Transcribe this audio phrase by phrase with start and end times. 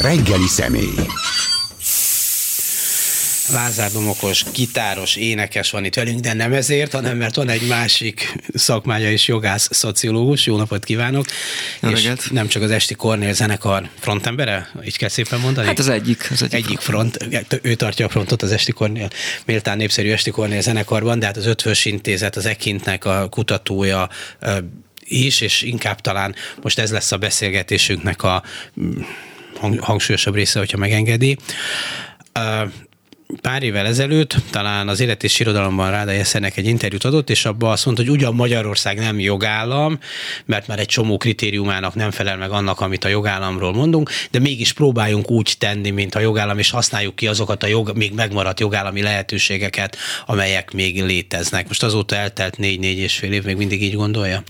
[0.00, 0.94] Reggeli személy.
[3.52, 8.34] Lázár Domokos, gitáros, énekes van itt velünk, de nem ezért, hanem mert van egy másik
[8.54, 10.46] szakmája is, jogász, szociológus.
[10.46, 11.26] Jó napot kívánok!
[11.80, 12.30] Jó és reggelt.
[12.30, 15.66] nem csak az Esti Kornél zenekar frontembere, így kell szépen mondani?
[15.66, 16.28] Hát az egyik.
[16.30, 17.28] Az egyik, egyik front,
[17.62, 19.08] ő tartja a frontot az Esti Kornél,
[19.44, 24.08] méltán népszerű Esti Kornél zenekarban, de hát az Ötvös Intézet, az Ekintnek a kutatója
[25.04, 28.42] is, és inkább talán most ez lesz a beszélgetésünknek a
[29.58, 31.36] hang- hangsúlyosabb része, hogyha megengedi.
[33.40, 37.70] Pár évvel ezelőtt talán az élet és irodalomban Ráda Jeszennek egy interjút adott, és abban
[37.70, 39.98] azt mondta, hogy ugyan Magyarország nem jogállam,
[40.44, 44.72] mert már egy csomó kritériumának nem felel meg annak, amit a jogállamról mondunk, de mégis
[44.72, 49.02] próbáljunk úgy tenni, mint a jogállam, és használjuk ki azokat a jog, még megmaradt jogállami
[49.02, 51.66] lehetőségeket, amelyek még léteznek.
[51.66, 54.42] Most azóta eltelt négy-négy és fél év, még mindig így gondolja?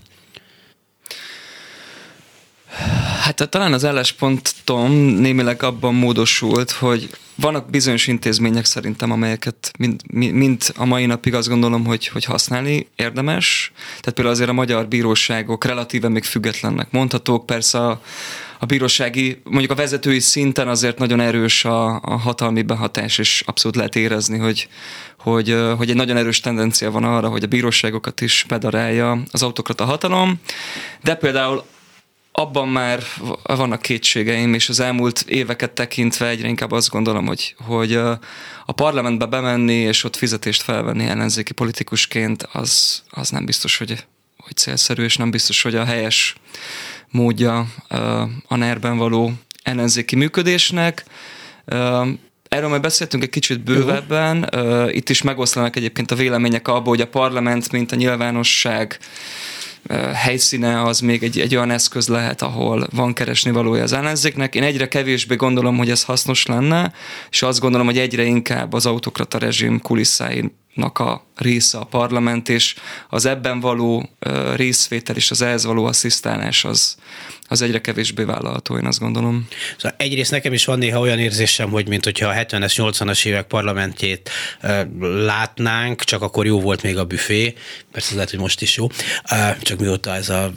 [3.21, 10.61] Hát talán az álláspontom némileg abban módosult, hogy vannak bizonyos intézmények szerintem, amelyeket mind, mind
[10.75, 13.71] a mai napig azt gondolom, hogy, hogy használni érdemes.
[13.87, 17.45] Tehát például azért a magyar bíróságok relatíve még függetlennek mondhatók.
[17.45, 18.01] Persze a,
[18.59, 23.77] a bírósági, mondjuk a vezetői szinten azért nagyon erős a, a hatalmi behatás, és abszolút
[23.77, 24.67] lehet érezni, hogy,
[25.19, 29.85] hogy, hogy egy nagyon erős tendencia van arra, hogy a bíróságokat is bedarálja az autokrata
[29.85, 30.39] hatalom.
[31.03, 31.63] De például
[32.39, 33.03] abban már
[33.43, 37.93] vannak kétségeim, és az elmúlt éveket tekintve egyre inkább azt gondolom, hogy, hogy
[38.65, 44.05] a parlamentbe bemenni, és ott fizetést felvenni ellenzéki politikusként, az, az nem biztos, hogy,
[44.37, 46.35] hogy célszerű, és nem biztos, hogy a helyes
[47.09, 47.67] módja
[48.47, 51.05] a NER-ben való ellenzéki működésnek.
[52.47, 54.49] Erről majd beszéltünk egy kicsit bővebben.
[54.89, 58.99] Itt is megoszlanak egyébként a vélemények abból, hogy a parlament, mint a nyilvánosság
[60.13, 64.55] helyszíne az még egy, egy olyan eszköz lehet, ahol van keresni valója az ellenzéknek.
[64.55, 66.93] Én egyre kevésbé gondolom, hogy ez hasznos lenne,
[67.29, 69.79] és azt gondolom, hogy egyre inkább az autokrata rezsim
[70.77, 72.75] kulisszáinak a része a parlament, és
[73.09, 74.09] az ebben való
[74.55, 76.97] részvétel és az ehhez való asszisztálás az,
[77.47, 79.47] az egyre kevésbé vállalható, én azt gondolom.
[79.77, 83.47] Szóval egyrészt nekem is van néha olyan érzésem, hogy mint hogyha a 70-es, 80-as évek
[83.47, 84.29] parlamentjét
[84.63, 84.81] uh,
[85.25, 87.53] látnánk, csak akkor jó volt még a büfé,
[87.91, 90.53] persze lehet, hogy most is jó, uh, csak mióta ez a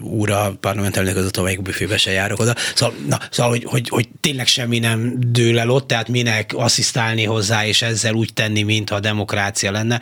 [0.00, 2.54] úr a parlament elnök az amelyik büfébe se járok oda.
[2.74, 7.24] Szóval, na, szóval hogy, hogy, hogy tényleg semmi nem dől el ott, tehát minek asszisztálni
[7.24, 10.00] hozzá, és ezzel úgy tenni, mintha a demokrácia lenne.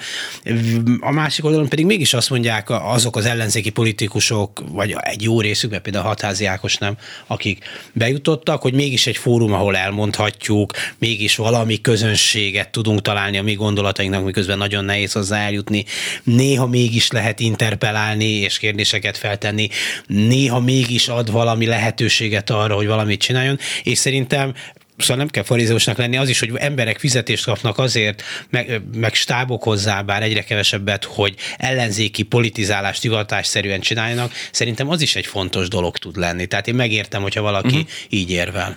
[1.00, 5.71] A másik oldalon pedig mégis azt mondják azok az ellenzéki politikusok, vagy egy jó részük,
[5.71, 11.37] mert például a Hatházi Ákos nem, akik bejutottak, hogy mégis egy fórum, ahol elmondhatjuk, mégis
[11.37, 15.84] valami közönséget tudunk találni a mi gondolatainknak, miközben nagyon nehéz hozzá eljutni.
[16.22, 19.69] Néha mégis lehet interpelálni és kérdéseket feltenni,
[20.06, 24.54] néha mégis ad valami lehetőséget arra, hogy valamit csináljon, és szerintem
[25.00, 29.62] szóval nem kell farizeusnak lenni, az is, hogy emberek fizetést kapnak azért, meg, meg stábok
[29.62, 35.97] hozzá, bár egyre kevesebbet, hogy ellenzéki politizálást hivatásszerűen csináljanak, szerintem az is egy fontos dolog
[35.97, 36.47] tud lenni.
[36.47, 37.91] Tehát én megértem, hogyha valaki uh-huh.
[38.09, 38.77] így érvel.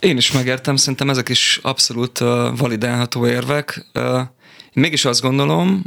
[0.00, 3.86] Én is megértem, szerintem ezek is abszolút uh, validálható érvek.
[3.94, 4.18] Uh,
[4.72, 5.82] én mégis azt gondolom,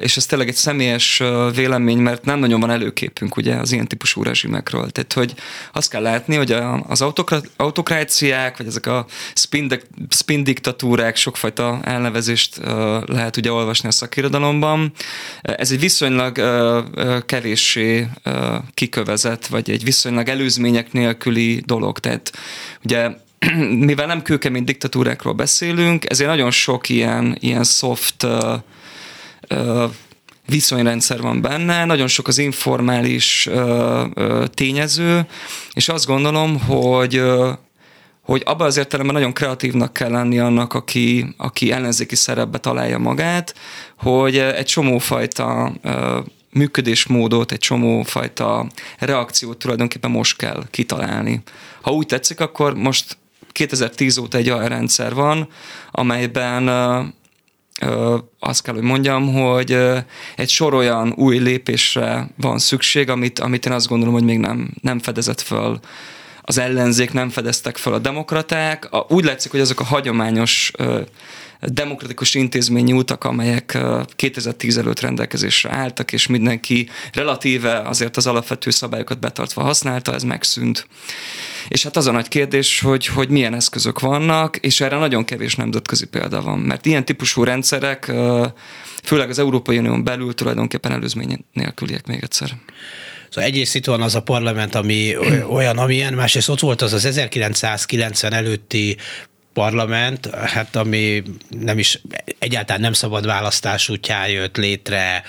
[0.00, 1.22] és ez tényleg egy személyes
[1.54, 4.90] vélemény, mert nem nagyon van előképünk ugye az ilyen típusú rezsimekről.
[4.90, 5.34] Tehát, hogy
[5.72, 6.52] azt kell látni, hogy
[6.88, 7.04] az
[7.56, 12.60] autokráciák, vagy ezek a spin, spin diktatúrák, sokfajta elnevezést
[13.06, 14.92] lehet ugye olvasni a szakirodalomban.
[15.42, 16.40] Ez egy viszonylag
[17.26, 18.08] kevéssé
[18.74, 21.98] kikövezett, vagy egy viszonylag előzmények nélküli dolog.
[21.98, 22.32] Tehát
[22.84, 23.10] ugye
[23.90, 28.26] mivel nem kőkemény diktatúrákról beszélünk, ezért nagyon sok ilyen, ilyen soft
[30.46, 33.48] viszonyrendszer van benne, nagyon sok az informális
[34.54, 35.26] tényező,
[35.72, 37.22] és azt gondolom, hogy
[38.22, 43.54] hogy abban az értelemben nagyon kreatívnak kell lenni annak, aki, aki ellenzéki szerepbe találja magát,
[43.98, 45.72] hogy egy csomófajta
[46.50, 48.66] működésmódot, egy csomófajta
[48.98, 51.42] reakciót tulajdonképpen most kell kitalálni.
[51.80, 53.16] Ha úgy tetszik, akkor most
[53.52, 55.48] 2010 óta egy olyan rendszer van,
[55.90, 56.64] amelyben
[58.38, 59.78] azt kell, hogy mondjam, hogy
[60.36, 64.70] egy sor olyan új lépésre van szükség, amit, amit én azt gondolom, hogy még nem,
[64.80, 65.80] nem fedezett föl
[66.42, 68.88] az ellenzék, nem fedeztek föl a demokraták.
[69.08, 70.70] Úgy látszik, hogy azok a hagyományos
[71.66, 73.78] demokratikus intézményi utak, amelyek
[74.16, 80.86] 2010 előtt rendelkezésre álltak, és mindenki relatíve azért az alapvető szabályokat betartva használta, ez megszűnt.
[81.68, 85.54] És hát az a nagy kérdés, hogy, hogy milyen eszközök vannak, és erre nagyon kevés
[85.54, 88.12] nemzetközi példa van, mert ilyen típusú rendszerek,
[89.02, 92.50] főleg az Európai Unión belül tulajdonképpen előzmény nélküliek még egyszer.
[93.28, 95.14] Szóval egyrészt itt van az a parlament, ami
[95.56, 98.96] olyan, amilyen, másrészt ott volt az az 1990 előtti
[99.52, 102.00] parlament, hát ami nem is
[102.38, 105.22] egyáltalán nem szabad választás útján jött létre,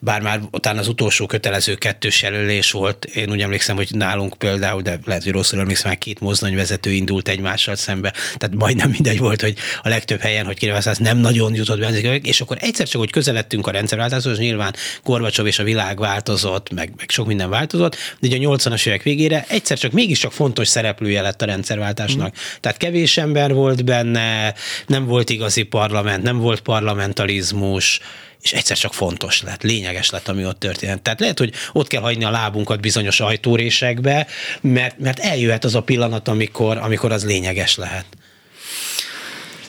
[0.00, 3.04] bár már utána az utolsó kötelező kettős jelölés volt.
[3.04, 7.28] Én úgy emlékszem, hogy nálunk például, de lehet, hogy rosszul emlékszem, már két mozdonyvezető indult
[7.28, 11.78] egymással szembe, tehát majdnem mindegy volt, hogy a legtöbb helyen, hogy kinevezés nem nagyon jutott
[11.78, 14.74] be, és akkor egyszer csak, hogy közeledtünk a rendszerváltáshoz, nyilván
[15.04, 19.02] Gorbacsov és a világ változott, meg, meg sok minden változott, de ugye a 80-as évek
[19.02, 22.28] végére egyszer csak mégiscsak fontos szereplője lett a rendszerváltásnak.
[22.28, 22.58] Mm.
[22.60, 24.54] Tehát kevés ember volt benne,
[24.86, 28.00] nem volt igazi parlament, nem volt parlamentalizmus,
[28.40, 31.02] és egyszer csak fontos lett, lényeges lett, ami ott történt.
[31.02, 34.26] Tehát lehet, hogy ott kell hagyni a lábunkat bizonyos ajtórésekbe,
[34.60, 38.06] mert, mert eljöhet az a pillanat, amikor, amikor az lényeges lehet.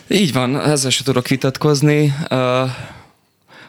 [0.08, 2.14] Így van, ezzel sem tudok vitatkozni.
[2.30, 2.70] Uh,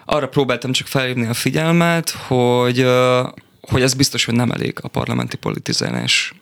[0.05, 2.87] arra próbáltam csak felhívni a figyelmet, hogy,
[3.61, 6.33] hogy ez biztos, hogy nem elég a parlamenti politizálás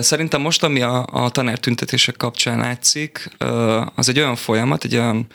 [0.00, 3.30] Szerintem most, ami a, a tanártüntetések kapcsán látszik,
[3.94, 5.26] az egy olyan folyamat, egy olyan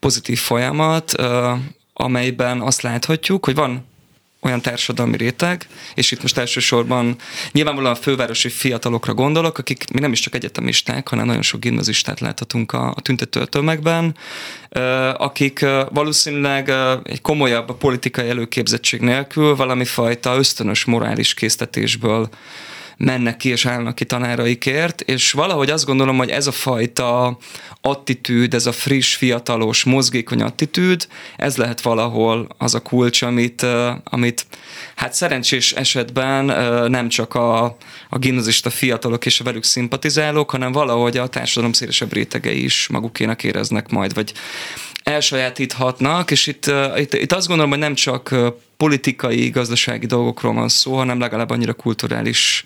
[0.00, 1.14] pozitív folyamat,
[1.92, 3.92] amelyben azt láthatjuk, hogy van
[4.44, 7.16] olyan társadalmi réteg, és itt most elsősorban
[7.52, 12.20] nyilvánvalóan a fővárosi fiatalokra gondolok, akik mi nem is csak egyetemisták, hanem nagyon sok gimnazistát
[12.20, 14.16] láthatunk a, a tüntető tömegben,
[15.16, 16.72] akik valószínűleg
[17.04, 22.28] egy komolyabb politikai előképzettség nélkül valami fajta ösztönös morális késztetésből
[22.96, 27.38] mennek ki és állnak ki tanáraikért, és valahogy azt gondolom, hogy ez a fajta
[27.80, 31.06] attitűd, ez a friss, fiatalos, mozgékony attitűd,
[31.36, 33.66] ez lehet valahol az a kulcs, amit,
[34.04, 34.46] amit
[34.94, 36.44] hát szerencsés esetben
[36.90, 37.64] nem csak a,
[38.08, 43.44] a gimnazista fiatalok és a velük szimpatizálók, hanem valahogy a társadalom szélesebb rétegei is magukénak
[43.44, 44.32] éreznek majd, vagy
[45.04, 48.34] elsajátíthatnak, és itt, itt, itt azt gondolom, hogy nem csak
[48.76, 52.64] politikai, gazdasági dolgokról van szó, hanem legalább annyira kulturális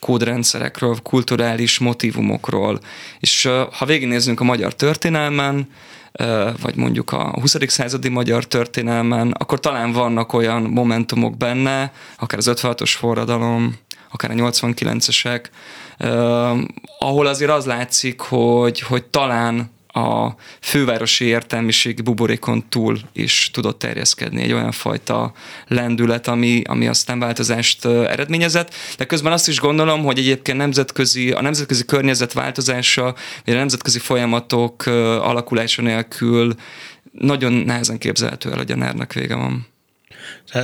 [0.00, 2.80] kódrendszerekről, kulturális motivumokról.
[3.20, 5.68] És ha végignézzünk a magyar történelmen,
[6.62, 7.56] vagy mondjuk a 20.
[7.66, 13.76] századi magyar történelmen, akkor talán vannak olyan momentumok benne, akár az 56-os forradalom,
[14.10, 15.44] akár a 89-esek,
[16.98, 24.42] ahol azért az látszik, hogy, hogy talán a fővárosi értelmiségi buborékon túl is tudott terjeszkedni
[24.42, 25.32] egy olyan fajta
[25.66, 28.74] lendület, ami, ami aztán változást eredményezett.
[28.96, 33.14] De közben azt is gondolom, hogy egyébként nemzetközi, a nemzetközi környezet változása,
[33.44, 36.54] vagy a nemzetközi folyamatok alakulása nélkül
[37.12, 39.66] nagyon nehezen képzelhető el, hogy a ner vége van.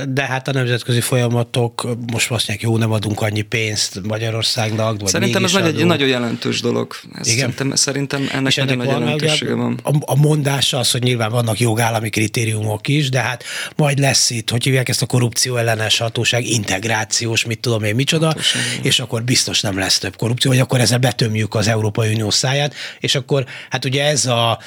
[0.09, 5.09] De hát a nemzetközi folyamatok most azt mondják, jó, nem adunk annyi pénzt Magyarországnak, vagy
[5.09, 6.93] Szerintem ez nagy, egy nagyon jelentős dolog.
[7.19, 7.39] Ez Igen.
[7.39, 9.79] Szerintem, szerintem ennek És nagyon nagy jelentősége van.
[9.83, 13.43] A, a mondás az, hogy nyilván vannak jogállami kritériumok is, de hát
[13.75, 18.25] majd lesz itt, hogy hívják ezt a korrupció ellenes hatóság, integrációs, mit tudom én, micsoda,
[18.25, 18.61] Hatóság.
[18.81, 22.73] és akkor biztos nem lesz több korrupció, vagy akkor ezzel betömjük az Európai Unió száját,
[22.99, 24.59] és akkor hát ugye ez a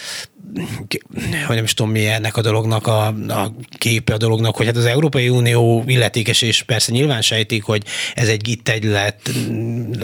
[1.46, 4.76] hogy nem is tudom mi ennek a dolognak a, a képe a dolognak, hogy hát
[4.76, 7.82] az Európai Unió illetékes, és persze nyilván sejtik, hogy
[8.14, 9.30] ez egy git lett,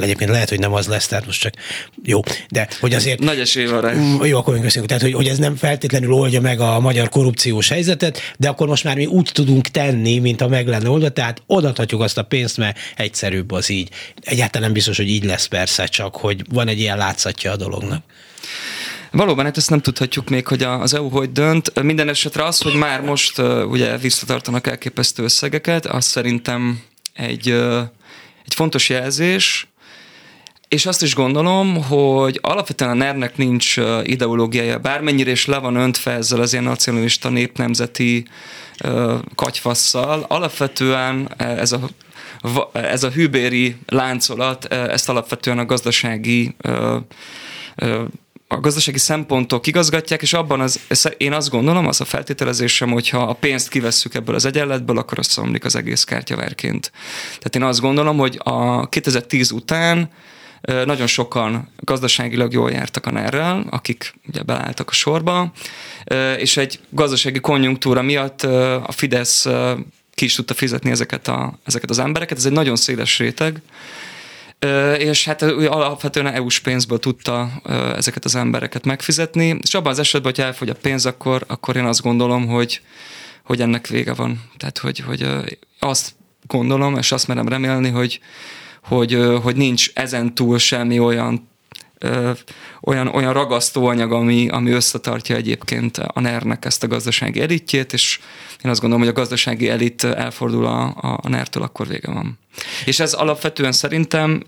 [0.00, 1.52] egyébként lehet, hogy nem az lesz, tehát most csak
[2.02, 2.20] jó,
[2.50, 3.18] de hogy azért...
[3.18, 3.92] Nagy esély van rá.
[3.92, 4.88] Mm, jó, akkor köszönjük.
[4.88, 8.84] Tehát, hogy, hogy ez nem feltétlenül oldja meg a magyar korrupciós helyzetet, de akkor most
[8.84, 12.56] már mi úgy tudunk tenni, mint a meg lenne oldva, tehát odathatjuk azt a pénzt,
[12.56, 13.88] mert egyszerűbb az így.
[14.20, 18.02] Egyáltalán nem biztos, hogy így lesz persze, csak hogy van egy ilyen látszatja a dolognak.
[19.12, 21.82] Valóban, hát ezt nem tudhatjuk még, hogy az EU hogy dönt.
[21.82, 23.38] Minden esetre az, hogy már most
[23.68, 27.48] ugye visszatartanak elképesztő összegeket, az szerintem egy,
[28.44, 29.66] egy fontos jelzés,
[30.68, 36.10] és azt is gondolom, hogy alapvetően a ner nincs ideológiája, bármennyire is le van öntve
[36.12, 38.26] ezzel az ilyen nacionalista népnemzeti
[39.34, 41.80] katyfasszal, alapvetően ez a
[42.72, 46.54] ez a hűbéri láncolat, ezt alapvetően a gazdasági
[48.52, 50.80] a gazdasági szempontok igazgatják, és abban az,
[51.16, 55.30] én azt gondolom, az a feltételezésem, hogyha a pénzt kivesszük ebből az egyenletből, akkor azt
[55.30, 56.92] szomlik az egész kártyaverként.
[57.26, 60.10] Tehát én azt gondolom, hogy a 2010 után
[60.84, 65.52] nagyon sokan gazdaságilag jól jártak a nerrel, akik ugye beálltak a sorba,
[66.36, 68.42] és egy gazdasági konjunktúra miatt
[68.82, 69.46] a Fidesz
[70.14, 72.38] ki is tudta fizetni ezeket, a, ezeket az embereket.
[72.38, 73.62] Ez egy nagyon széles réteg,
[74.98, 77.50] és hát alapvetően EU-s pénzből tudta
[77.96, 81.84] ezeket az embereket megfizetni, és abban az esetben, hogy elfogy a pénz, akkor, akkor én
[81.84, 82.80] azt gondolom, hogy,
[83.44, 84.42] hogy ennek vége van.
[84.56, 85.26] Tehát, hogy, hogy
[85.78, 86.14] azt
[86.46, 88.20] gondolom, és azt merem remélni, hogy,
[88.82, 91.50] hogy, hogy nincs ezen túl semmi olyan
[92.82, 98.18] olyan, olyan ragasztóanyag, ami, ami összetartja egyébként a NER-nek ezt a gazdasági elitjét, és
[98.64, 102.38] én azt gondolom, hogy a gazdasági elit elfordul a, a NER-től, akkor vége van.
[102.84, 104.42] És ez alapvetően szerintem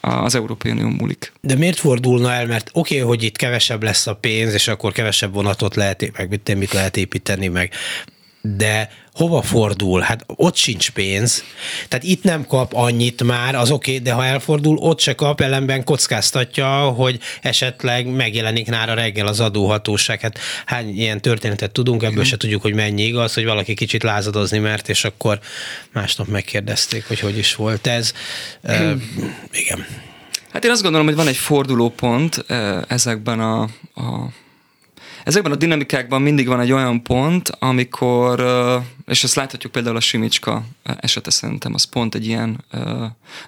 [0.00, 1.32] az Európai Unió múlik.
[1.40, 2.46] De miért fordulna el?
[2.46, 6.28] Mert oké, okay, hogy itt kevesebb lesz a pénz, és akkor kevesebb vonatot lehet, meg
[6.28, 7.72] mit, mit lehet építeni, meg
[8.56, 10.00] de hova fordul?
[10.00, 11.44] Hát ott sincs pénz.
[11.88, 15.40] Tehát itt nem kap annyit már, az oké, okay, de ha elfordul, ott se kap,
[15.40, 20.20] ellenben kockáztatja, hogy esetleg megjelenik nára reggel az adóhatóság.
[20.20, 24.58] Hát hány ilyen történetet tudunk, ebből se tudjuk, hogy mennyi igaz, hogy valaki kicsit lázadozni
[24.58, 25.40] mert, és akkor
[25.92, 28.12] másnap megkérdezték, hogy hogy is volt ez.
[28.62, 28.92] Uh,
[29.52, 29.86] igen.
[30.52, 32.44] Hát én azt gondolom, hogy van egy fordulópont
[32.88, 33.62] ezekben a,
[33.94, 34.32] a
[35.28, 38.44] Ezekben a dinamikákban mindig van egy olyan pont, amikor,
[39.06, 40.64] és ezt láthatjuk például a Simicska
[41.00, 42.64] esete szerintem, az pont egy ilyen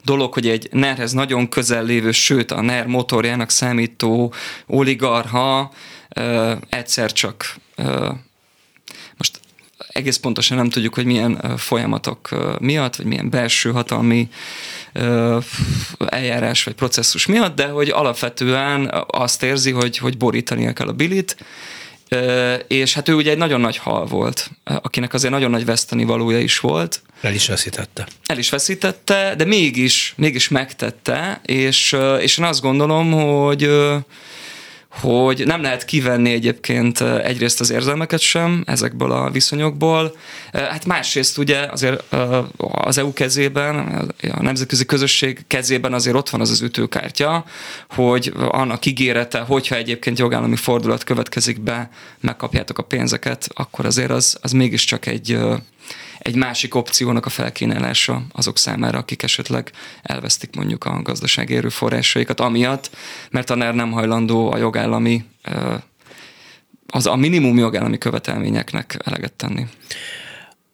[0.05, 4.33] dolog, hogy egy NER-hez nagyon közel lévő, sőt a NER motorjának számító
[4.67, 5.73] oligarha
[6.69, 7.57] egyszer csak
[9.17, 9.41] most
[9.93, 14.29] egész pontosan nem tudjuk, hogy milyen folyamatok miatt, vagy milyen belső hatalmi
[16.07, 21.37] eljárás vagy processzus miatt, de hogy alapvetően azt érzi, hogy, hogy borítania kell a bilit,
[22.67, 26.39] és hát ő ugye egy nagyon nagy hal volt, akinek azért nagyon nagy veszteni valója
[26.39, 27.03] is volt.
[27.21, 28.07] El is veszítette.
[28.27, 33.71] El is veszítette, de mégis, mégis megtette, és, és én azt gondolom, hogy
[34.91, 40.17] hogy nem lehet kivenni egyébként egyrészt az érzelmeket sem ezekből a viszonyokból.
[40.53, 42.15] Hát másrészt ugye azért
[42.59, 43.77] az EU kezében,
[44.33, 47.45] a nemzetközi közösség kezében azért ott van az az ütőkártya,
[47.89, 54.39] hogy annak ígérete, hogyha egyébként jogállami fordulat következik be, megkapjátok a pénzeket, akkor azért az,
[54.43, 55.39] az mégiscsak egy
[56.23, 59.71] egy másik opciónak a felkínálása azok számára, akik esetleg
[60.03, 62.91] elvesztik mondjuk a gazdasági erőforrásaikat, amiatt,
[63.31, 65.25] mert a NER nem hajlandó a jogállami
[66.87, 69.67] az a minimum jogállami követelményeknek eleget tenni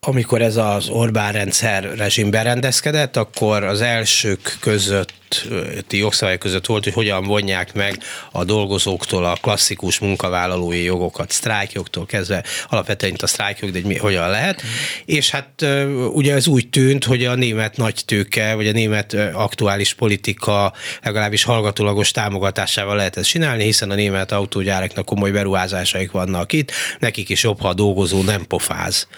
[0.08, 6.92] amikor ez az Orbán rendszer rezsim berendezkedett, akkor az elsők közötti jogszabályok között volt, hogy
[6.92, 7.98] hogyan vonják meg
[8.32, 14.30] a dolgozóktól a klasszikus munkavállalói jogokat, sztrájkjogtól kezdve, alapvetően itt a sztrájkjog, de mi, hogyan
[14.30, 14.62] lehet.
[15.04, 15.66] És hát
[16.12, 20.72] ugye ez úgy tűnt, hogy a német nagy tőke, vagy a német aktuális politika
[21.02, 27.28] legalábbis hallgatólagos támogatásával lehet ezt csinálni, hiszen a német autógyáraknak komoly beruházásaik vannak itt, nekik
[27.28, 29.08] is jobb, ha a dolgozó nem pofáz.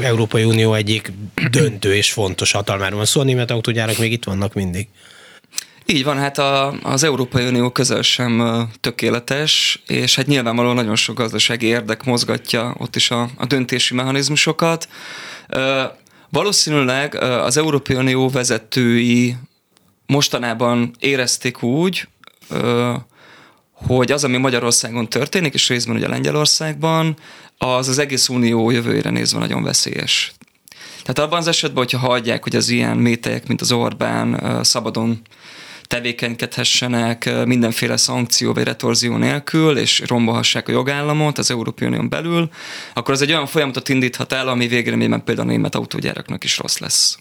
[0.00, 1.12] Európai Unió egyik
[1.50, 4.88] döntő és fontos hatalmáról van szó, a német autógyárak még itt vannak mindig.
[5.86, 11.16] Így van, hát a, az Európai Unió közel sem tökéletes, és hát nyilvánvalóan nagyon sok
[11.16, 14.88] gazdasági érdek mozgatja ott is a, a döntési mechanizmusokat.
[16.28, 19.36] Valószínűleg az Európai Unió vezetői
[20.06, 22.08] mostanában érezték úgy,
[23.72, 27.16] hogy az, ami Magyarországon történik, és részben ugye Lengyelországban,
[27.62, 30.32] az az egész unió jövőjére nézve nagyon veszélyes.
[31.02, 35.20] Tehát abban az esetben, hogyha hagyják, hogy az ilyen mételyek, mint az Orbán szabadon
[35.82, 42.50] tevékenykedhessenek mindenféle szankció vagy retorzió nélkül, és rombolhassák a jogállamot az Európai Unión belül,
[42.94, 46.78] akkor az egy olyan folyamatot indíthat el, ami végeredményben például a német autógyáraknak is rossz
[46.78, 47.18] lesz.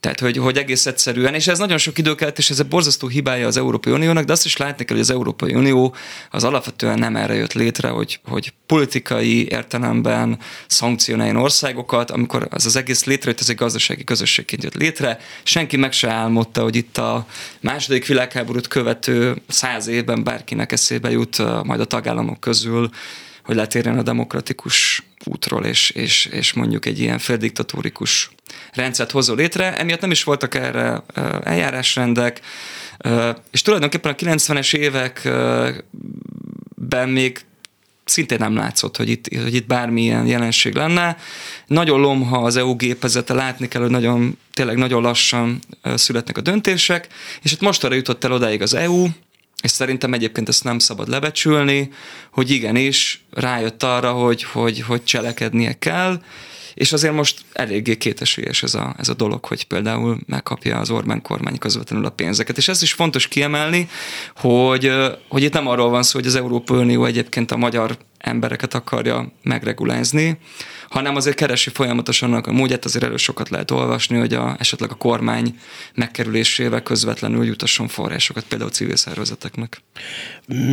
[0.00, 3.08] Tehát, hogy, hogy egész egyszerűen, és ez nagyon sok idő kellett, és ez a borzasztó
[3.08, 5.94] hibája az Európai Uniónak, de azt is látni kell, hogy az Európai Unió
[6.30, 12.76] az alapvetően nem erre jött létre, hogy, hogy politikai értelemben szankcionáljon országokat, amikor az az
[12.76, 15.18] egész létrejött, ez egy gazdasági közösségként jött létre.
[15.42, 17.26] Senki meg se álmodta, hogy itt a
[17.60, 22.90] második világháborút követő száz évben bárkinek eszébe jut majd a tagállamok közül,
[23.50, 28.30] hogy letérjen a demokratikus útról, és, és, és mondjuk egy ilyen féldiktatórikus
[28.72, 29.76] rendszert hozó létre.
[29.78, 31.02] Emiatt nem is voltak erre
[31.42, 32.40] eljárásrendek,
[33.50, 35.84] és tulajdonképpen a 90-es években
[37.08, 37.40] még
[38.04, 41.16] szintén nem látszott, hogy itt, hogy itt bármilyen jelenség lenne.
[41.66, 45.58] Nagyon lomha az EU gépezete, látni kell, hogy nagyon, tényleg nagyon lassan
[45.94, 47.08] születnek a döntések,
[47.42, 49.06] és itt most arra jutott el odáig az EU,
[49.62, 51.90] és szerintem egyébként ezt nem szabad lebecsülni,
[52.32, 56.20] hogy igenis rájött arra, hogy, hogy, hogy cselekednie kell,
[56.74, 61.22] és azért most eléggé kétesélyes ez a, ez a dolog, hogy például megkapja az Orbán
[61.22, 62.56] kormány közvetlenül a pénzeket.
[62.56, 63.88] És ez is fontos kiemelni,
[64.36, 64.92] hogy,
[65.28, 69.32] hogy itt nem arról van szó, hogy az Európai Unió egyébként a magyar embereket akarja
[69.42, 70.38] megregulázni,
[70.90, 74.94] hanem azért keresi folyamatosan a módját, azért elő sokat lehet olvasni, hogy a, esetleg a
[74.94, 75.58] kormány
[75.94, 79.82] megkerülésével közvetlenül jutasson forrásokat, például civil szervezeteknek.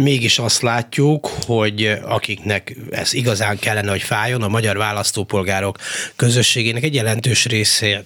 [0.03, 5.77] Mégis azt látjuk, hogy akiknek ez igazán kellene, hogy fájjon, a magyar választópolgárok
[6.15, 8.05] közösségének egy jelentős része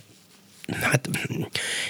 [0.81, 1.09] hát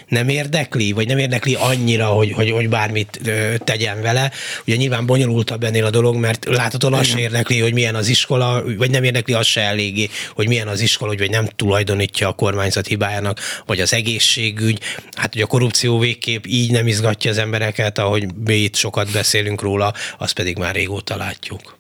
[0.08, 3.20] nem érdekli, vagy nem érdekli annyira, hogy, hogy, hogy bármit
[3.64, 4.32] tegyen vele.
[4.68, 8.90] Ugye nyilván bonyolultabb ennél a dolog, mert láthatóan az érdekli, hogy milyen az iskola, vagy
[8.90, 13.40] nem érdekli az se eléggé, hogy milyen az iskola, hogy nem tulajdonítja a kormányzat hibájának,
[13.66, 14.80] vagy az egészségügy.
[15.16, 19.62] Hát hogy a korrupció végképp így nem izgatja az embereket, ahogy mi itt sokat beszélünk
[19.62, 21.80] róla, azt pedig már régóta látjuk.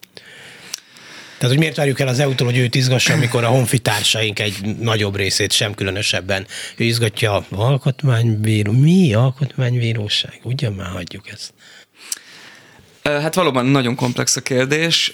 [1.41, 5.15] Tehát, hogy miért várjuk el az EU-tól, hogy őt izgassa, amikor a honfitársaink egy nagyobb
[5.15, 6.48] részét sem különösebben.
[6.75, 8.71] Ő izgatja a alkotmánybíró.
[8.71, 10.39] Mi alkotmánybíróság?
[10.43, 11.53] Ugyan már hagyjuk ezt.
[13.03, 15.13] Hát valóban nagyon komplex a kérdés.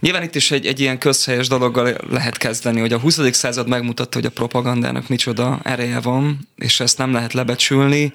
[0.00, 3.18] Nyilván itt is egy, egy ilyen közhelyes dologgal lehet kezdeni, hogy a 20.
[3.32, 8.12] század megmutatta, hogy a propagandának micsoda ereje van, és ezt nem lehet lebecsülni,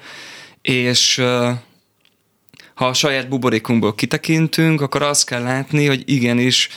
[0.62, 1.22] és
[2.76, 6.70] ha a saját buborékunkból kitekintünk, akkor azt kell látni, hogy igenis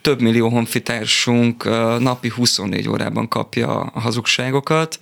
[0.00, 1.64] több millió honfitársunk
[1.98, 5.00] napi 24 órában kapja a hazugságokat,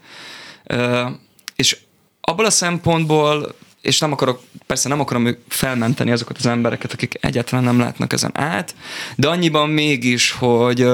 [1.57, 1.77] és
[2.21, 7.65] abból a szempontból és nem akarok, persze nem akarom felmenteni azokat az embereket, akik egyáltalán
[7.65, 8.75] nem látnak ezen át,
[9.17, 10.87] de annyiban mégis, hogy,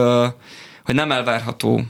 [0.85, 1.83] hogy nem elvárható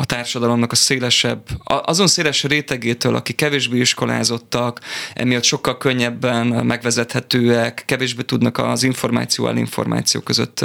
[0.00, 4.80] a társadalomnak a szélesebb, azon széles rétegétől, aki kevésbé iskolázottak,
[5.14, 10.64] emiatt sokkal könnyebben megvezethetőek, kevésbé tudnak az információ információ között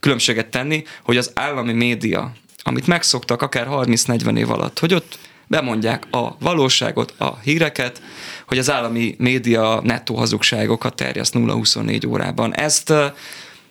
[0.00, 6.06] különbséget tenni, hogy az állami média, amit megszoktak akár 30-40 év alatt, hogy ott bemondják
[6.10, 8.02] a valóságot, a híreket,
[8.46, 12.54] hogy az állami média nettó hazugságokat terjeszt 0-24 órában.
[12.54, 12.92] Ezt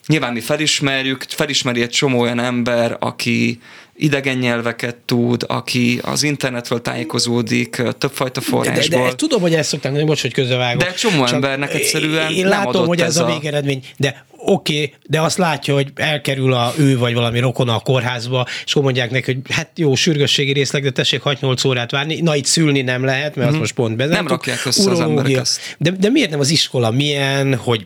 [0.07, 3.59] nyilván mi felismerjük, felismeri egy csomó olyan ember, aki
[3.95, 8.99] idegen nyelveket tud, aki az internetről tájékozódik, többfajta forrásból.
[8.99, 10.83] De, de, de tudom, hogy ezt szoktam mondani, bocs, hogy közövágok.
[10.83, 14.93] De csomó embernek egyszerűen Én nem látom, hogy ez, ez a végeredmény, de oké, okay,
[15.07, 19.11] de azt látja, hogy elkerül a ő vagy valami rokona a kórházba, és akkor mondják
[19.11, 22.21] neki, hogy hát jó, sürgősségi részleg, de tessék 6-8 órát várni.
[22.21, 23.45] Na, itt szülni nem lehet, mert mm-hmm.
[23.45, 23.59] az mhm.
[23.59, 24.27] most pont bezártuk.
[24.27, 25.75] Nem rakják össze az emberek ezt.
[25.77, 27.85] De, de miért nem az iskola milyen, hogy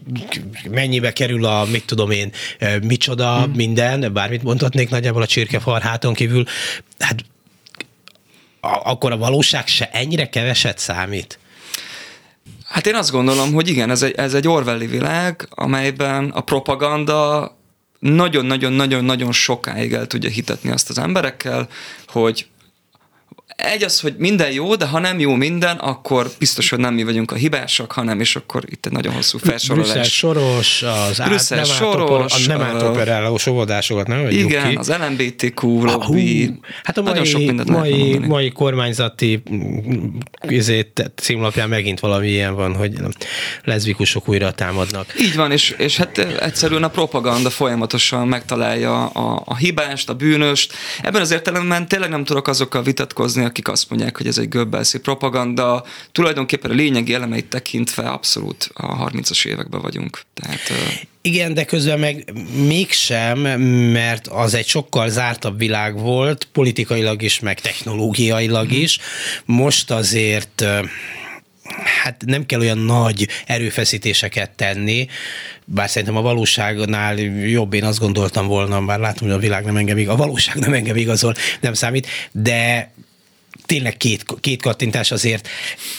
[0.71, 2.31] mennyibe kerül a, mit tudom én,
[2.81, 3.51] micsoda, mm.
[3.51, 6.43] minden, bármit mondhatnék nagyjából a csirkefarháton kívül.
[6.99, 7.25] Hát
[8.83, 11.39] akkor a valóság se ennyire keveset számít?
[12.67, 17.51] Hát én azt gondolom, hogy igen, ez egy, ez egy Orwelli világ, amelyben a propaganda
[17.99, 21.67] nagyon-nagyon-nagyon-nagyon sokáig el tudja hitetni azt az emberekkel,
[22.07, 22.47] hogy
[23.57, 27.03] egy az, hogy minden jó, de ha nem jó minden, akkor biztos, hogy nem mi
[27.03, 29.91] vagyunk a hibásak, hanem, és akkor itt egy nagyon hosszú felsorolás.
[29.91, 34.75] Brüsszel soros, az Brüsszel át, nem soros, a nem átoperáló óvodásokat, nem Igen, ki.
[34.75, 36.59] az LMBTQ lobby.
[36.83, 39.43] Hát a mai, sok mindent mai, mai kormányzati
[40.47, 42.93] izét, címlapján megint valami ilyen van, hogy
[43.63, 45.05] leszbikusok újra támadnak.
[45.19, 50.73] Így van, és, és hát egyszerűen a propaganda folyamatosan megtalálja a, a hibást, a bűnöst.
[51.01, 54.99] Ebben az értelemben tényleg nem tudok azokkal vitatkozni, akik azt mondják, hogy ez egy göbbelszi
[54.99, 55.85] propaganda.
[56.11, 60.21] Tulajdonképpen a lényegi elemeit tekintve abszolút a 30-as években vagyunk.
[60.33, 60.59] Tehát,
[61.21, 62.33] igen, de közben meg
[62.67, 63.39] mégsem,
[63.91, 68.99] mert az egy sokkal zártabb világ volt, politikailag is, meg technológiailag is.
[69.45, 70.65] Most azért
[72.03, 75.07] hát nem kell olyan nagy erőfeszítéseket tenni,
[75.65, 79.77] bár szerintem a valóságnál jobb, én azt gondoltam volna, bár látom, hogy a világ nem
[79.77, 82.91] engem, a valóság nem engem igazol, nem számít, de
[83.67, 85.47] tényleg két, két kattintás azért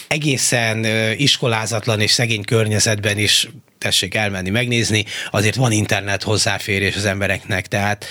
[0.08, 0.84] egészen
[1.16, 8.06] iskolázatlan és szegény környezetben is tessék elmenni, megnézni, azért van internet hozzáférés az embereknek, tehát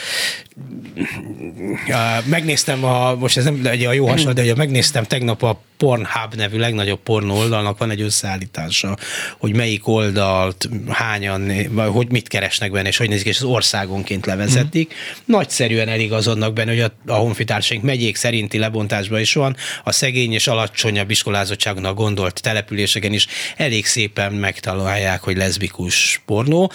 [2.25, 6.57] megnéztem a, most ez nem egy a jó hasonló, de megnéztem tegnap a Pornhub nevű
[6.57, 8.97] legnagyobb pornó oldalnak van egy összeállítása,
[9.37, 14.25] hogy melyik oldalt hányan, vagy hogy mit keresnek benne, és hogy nézik, és az országonként
[14.25, 14.93] levezetik.
[14.93, 14.95] Mm.
[15.25, 20.47] Nagyszerűen eligazodnak benne, hogy a, a honfitársaink megyék szerinti lebontásban is van, a szegény és
[20.47, 23.27] alacsonyabb iskolázottságnak gondolt településeken is
[23.57, 26.71] elég szépen megtalálják, hogy leszbikus pornó,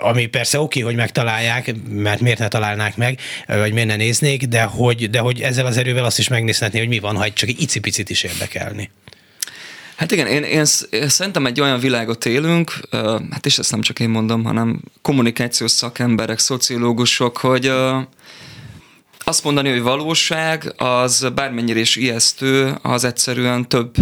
[0.00, 4.62] ami persze oké, hogy megtalálják, mert miért ne találnák meg, vagy miért ne néznék, de
[4.62, 7.60] hogy, de hogy ezzel az erővel azt is megnézhetné, hogy mi van, ha csak egy
[7.60, 8.90] icipicit is érdekelni.
[9.96, 10.64] Hát igen, én, én
[11.08, 12.80] szerintem egy olyan világot élünk,
[13.30, 17.72] hát és ezt nem csak én mondom, hanem kommunikációs szakemberek, szociológusok, hogy
[19.18, 23.94] azt mondani, hogy valóság, az bármennyire is ijesztő, az egyszerűen több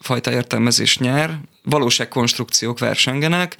[0.00, 3.56] fajta értelmezés nyer, valóságkonstrukciók versengenek,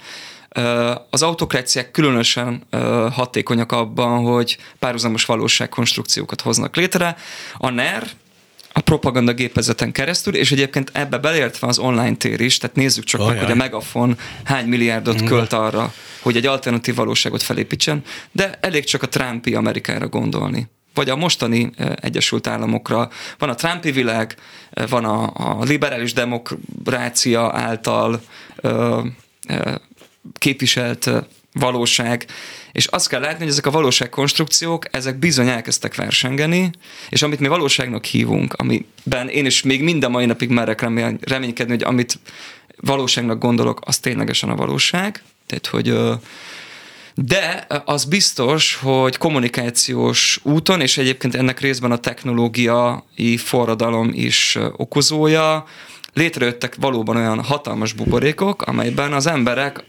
[1.09, 2.63] az autokráciák különösen
[3.11, 7.15] hatékonyak abban, hogy párhuzamos valóságkonstrukciókat hoznak létre.
[7.57, 8.07] A NER,
[8.73, 13.27] a propaganda gépezeten keresztül, és egyébként ebbe beleértve az online tér is, tehát nézzük csak
[13.27, 15.25] meg, hogy a Megafon hány milliárdot mm.
[15.25, 20.69] költ arra, hogy egy alternatív valóságot felépítsen, de elég csak a Trumpi Amerikára gondolni.
[20.93, 23.09] Vagy a mostani Egyesült Államokra.
[23.37, 24.35] Van a Trumpi világ,
[24.89, 28.21] van a, a liberális demokrácia által
[28.55, 29.01] ö,
[29.47, 29.75] ö,
[30.37, 31.09] képviselt
[31.53, 32.25] valóság,
[32.71, 36.71] és azt kell látni, hogy ezek a valóságkonstrukciók, ezek bizony elkezdtek versengeni,
[37.09, 40.81] és amit mi valóságnak hívunk, amiben én is még minden mai napig merek
[41.21, 42.19] reménykedni, hogy amit
[42.75, 45.97] valóságnak gondolok, az ténylegesen a valóság, tehát hogy
[47.15, 55.65] de az biztos, hogy kommunikációs úton, és egyébként ennek részben a technológiai forradalom is okozója,
[56.13, 59.83] létrejöttek valóban olyan hatalmas buborékok, amelyben az emberek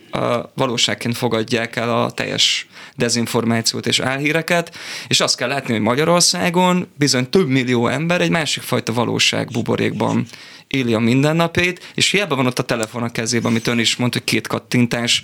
[0.54, 4.76] valóságként fogadják el a teljes dezinformációt és álhíreket,
[5.08, 10.26] és azt kell látni, hogy Magyarországon bizony több millió ember egy másik fajta valóság buborékban
[10.66, 14.18] éli a mindennapét, és hiába van ott a telefon a kezében, amit ön is mondta,
[14.18, 15.22] hogy két kattintás,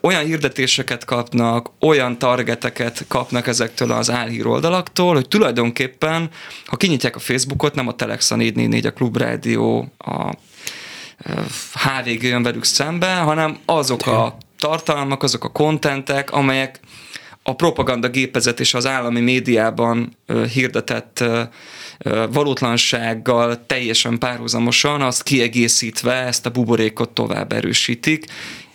[0.00, 6.30] olyan hirdetéseket kapnak, olyan targeteket kapnak ezektől az álhír oldalaktól, hogy tulajdonképpen,
[6.66, 10.32] ha kinyitják a Facebookot, nem a Telex, a 444, a Klubrádió, a
[11.74, 16.80] HVG jön velük szembe, hanem azok a tartalmak, azok a kontentek, amelyek
[17.42, 20.16] a propaganda gépezet és az állami médiában
[20.52, 21.24] hirdetett
[22.32, 28.24] valótlansággal teljesen párhuzamosan, azt kiegészítve ezt a buborékot tovább erősítik,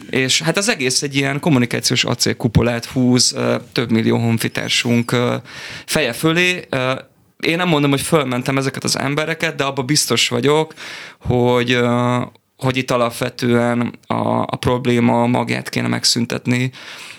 [0.09, 3.35] és hát az egész egy ilyen kommunikációs acélkupolát húz
[3.71, 5.15] több millió honfitársunk
[5.85, 6.67] feje fölé,
[7.39, 10.73] én nem mondom, hogy fölmentem ezeket az embereket, de abba biztos vagyok,
[11.19, 11.79] hogy,
[12.57, 16.71] hogy itt alapvetően a, a probléma magját kéne megszüntetni,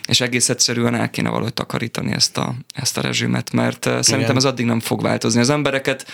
[0.07, 4.03] és egész egyszerűen el kéne valahogy takarítani ezt a, ezt a rezsimet, mert Igen.
[4.03, 5.41] szerintem ez addig nem fog változni.
[5.41, 6.07] Az embereket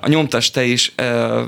[0.00, 0.94] a nyomtas te is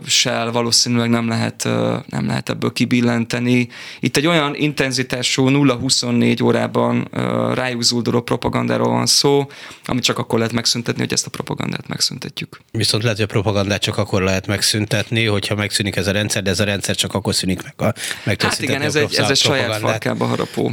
[0.06, 1.64] se valószínűleg nem lehet,
[2.06, 3.68] nem lehet ebből kibillenteni.
[4.00, 7.09] Itt egy olyan intenzitású 0-24 órában
[7.54, 9.50] rájuk zulduló propagandáról van szó,
[9.85, 12.61] amit csak akkor lehet megszüntetni, hogy ezt a propagandát megszüntetjük.
[12.72, 16.50] Viszont lehet, hogy a propagandát csak akkor lehet megszüntetni, hogyha megszűnik ez a rendszer, de
[16.50, 19.78] ez a rendszer csak akkor szűnik meg a Hát igen, ez egy, ez egy saját
[19.78, 20.72] farkába harapó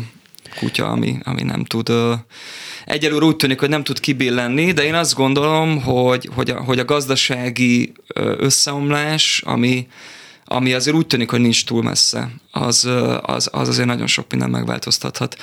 [0.55, 1.91] kutya, ami, ami nem tud
[2.85, 6.79] egyelőre úgy tűnik, hogy nem tud kibillenni, de én azt gondolom, hogy, hogy, a, hogy
[6.79, 7.93] a gazdasági
[8.37, 9.87] összeomlás, ami,
[10.45, 12.89] ami azért úgy tűnik, hogy nincs túl messze, az,
[13.21, 15.37] az, az azért nagyon sok minden megváltoztathat.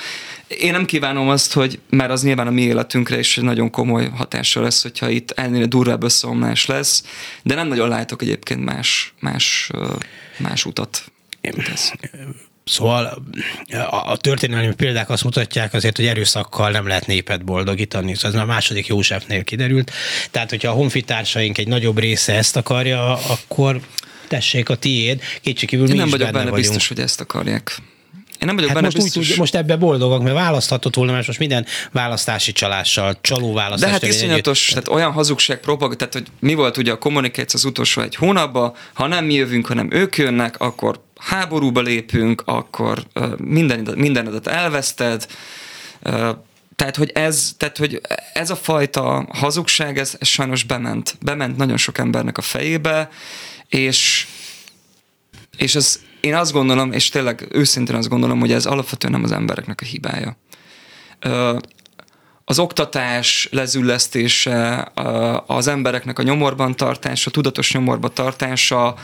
[0.49, 4.63] Én nem kívánom azt, hogy, mert az nyilván a mi életünkre is nagyon komoly hatással
[4.63, 7.05] lesz, hogyha itt ennél durvább összeomlás lesz,
[7.43, 9.71] de nem nagyon látok egyébként más, más,
[10.39, 11.05] más utat.
[11.41, 11.93] Ez.
[12.65, 13.23] Szóval
[13.91, 18.15] a történelmi példák azt mutatják azért, hogy erőszakkal nem lehet népet boldogítani.
[18.15, 19.91] Szóval ez már a második Józsefnél kiderült.
[20.31, 23.81] Tehát, hogyha a honfitársaink egy nagyobb része ezt akarja, akkor
[24.29, 25.21] tessék a tiéd.
[25.41, 27.77] Kétségkívül mi nem vagyok benne, benne biztos, hogy ezt akarják.
[28.41, 29.31] Én nem vagyok hát benne most, biztos...
[29.31, 33.91] úgy, most ebben boldogak, mert választhatott volna, mert most minden választási csalással, csaló választás.
[33.91, 37.65] De hát iszonyatos, tehát olyan hazugság, propag, tehát hogy mi volt ugye a kommunikáció az
[37.65, 43.89] utolsó egy hónapban, ha nem mi jövünk, hanem ők jönnek, akkor háborúba lépünk, akkor minden,
[43.97, 45.27] mindenedet elveszted,
[46.77, 48.01] tehát, hogy ez, tehát, hogy
[48.33, 51.17] ez a fajta hazugság, ez, ez sajnos bement.
[51.21, 53.09] Bement nagyon sok embernek a fejébe,
[53.69, 54.27] és,
[55.57, 59.33] és ez, én azt gondolom, és tényleg őszintén azt gondolom, hogy ez alapvetően nem az
[59.33, 60.37] embereknek a hibája.
[62.45, 64.93] Az oktatás lezüllesztése,
[65.47, 68.95] az embereknek a nyomorban tartása, tudatos nyomorban tartása,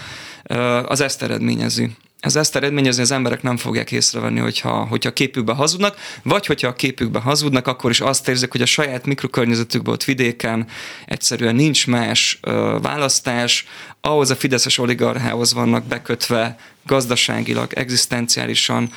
[0.86, 5.52] az ezt eredményezi ez ezt eredményezi, az emberek nem fogják észrevenni, hogyha, hogyha a képükbe
[5.52, 10.04] hazudnak, vagy hogyha a képükbe hazudnak, akkor is azt érzik, hogy a saját mikrokörnyezetükben ott
[10.04, 10.66] vidéken
[11.06, 13.66] egyszerűen nincs más ö, választás,
[14.00, 18.90] ahhoz a fideszes oligarchához vannak bekötve gazdaságilag, egzisztenciálisan.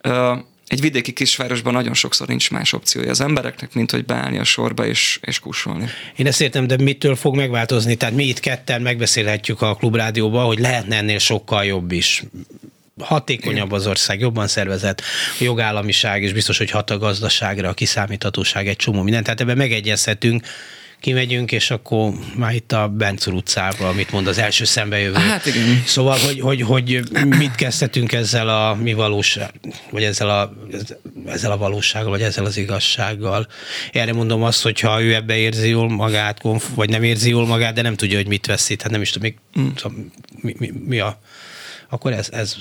[0.00, 0.34] Ö,
[0.70, 4.86] egy vidéki kisvárosban nagyon sokszor nincs más opciója az embereknek, mint hogy beállni a sorba
[4.86, 5.86] és, és kussolni.
[6.16, 7.94] Én ezt értem, de mitől fog megváltozni?
[7.94, 12.24] Tehát mi itt ketten megbeszélhetjük a klubrádióban, hogy lehetne ennél sokkal jobb is
[12.98, 15.00] hatékonyabb az ország, jobban szervezett,
[15.40, 19.22] a jogállamiság, és biztos, hogy hat a gazdaságra, a kiszámíthatóság, egy csomó minden.
[19.22, 20.46] Tehát ebben megegyezhetünk,
[21.00, 25.14] kimegyünk, és akkor már itt a Bencur utcában, amit mond az első szembejövő.
[25.14, 25.82] Hát igen.
[25.86, 29.50] Szóval, hogy, hogy, hogy mit kezdhetünk ezzel a mi valóság,
[29.90, 30.52] vagy ezzel a,
[31.26, 33.46] ezzel a valósággal, vagy ezzel az igazsággal.
[33.92, 36.42] Erre mondom azt, hogy ha ő ebbe érzi jól magát,
[36.74, 39.28] vagy nem érzi jól magát, de nem tudja, hogy mit veszít, hát nem is tudom,
[39.52, 39.64] mi,
[40.40, 41.20] mi, mi, mi a
[41.90, 42.56] akkor ez, ez,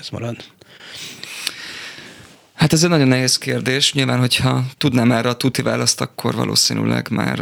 [0.00, 0.36] ez marad.
[2.74, 3.92] Ez egy nagyon nehéz kérdés.
[3.92, 7.40] Nyilván, hogyha tudnám erre a tuti választ, akkor valószínűleg már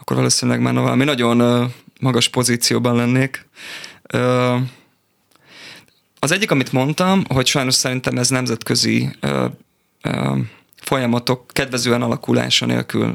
[0.00, 3.46] akkor valószínűleg már valami nagyon magas pozícióban lennék.
[6.18, 9.10] Az egyik, amit mondtam, hogy sajnos szerintem ez nemzetközi
[10.80, 13.12] folyamatok kedvezően alakulása nélkül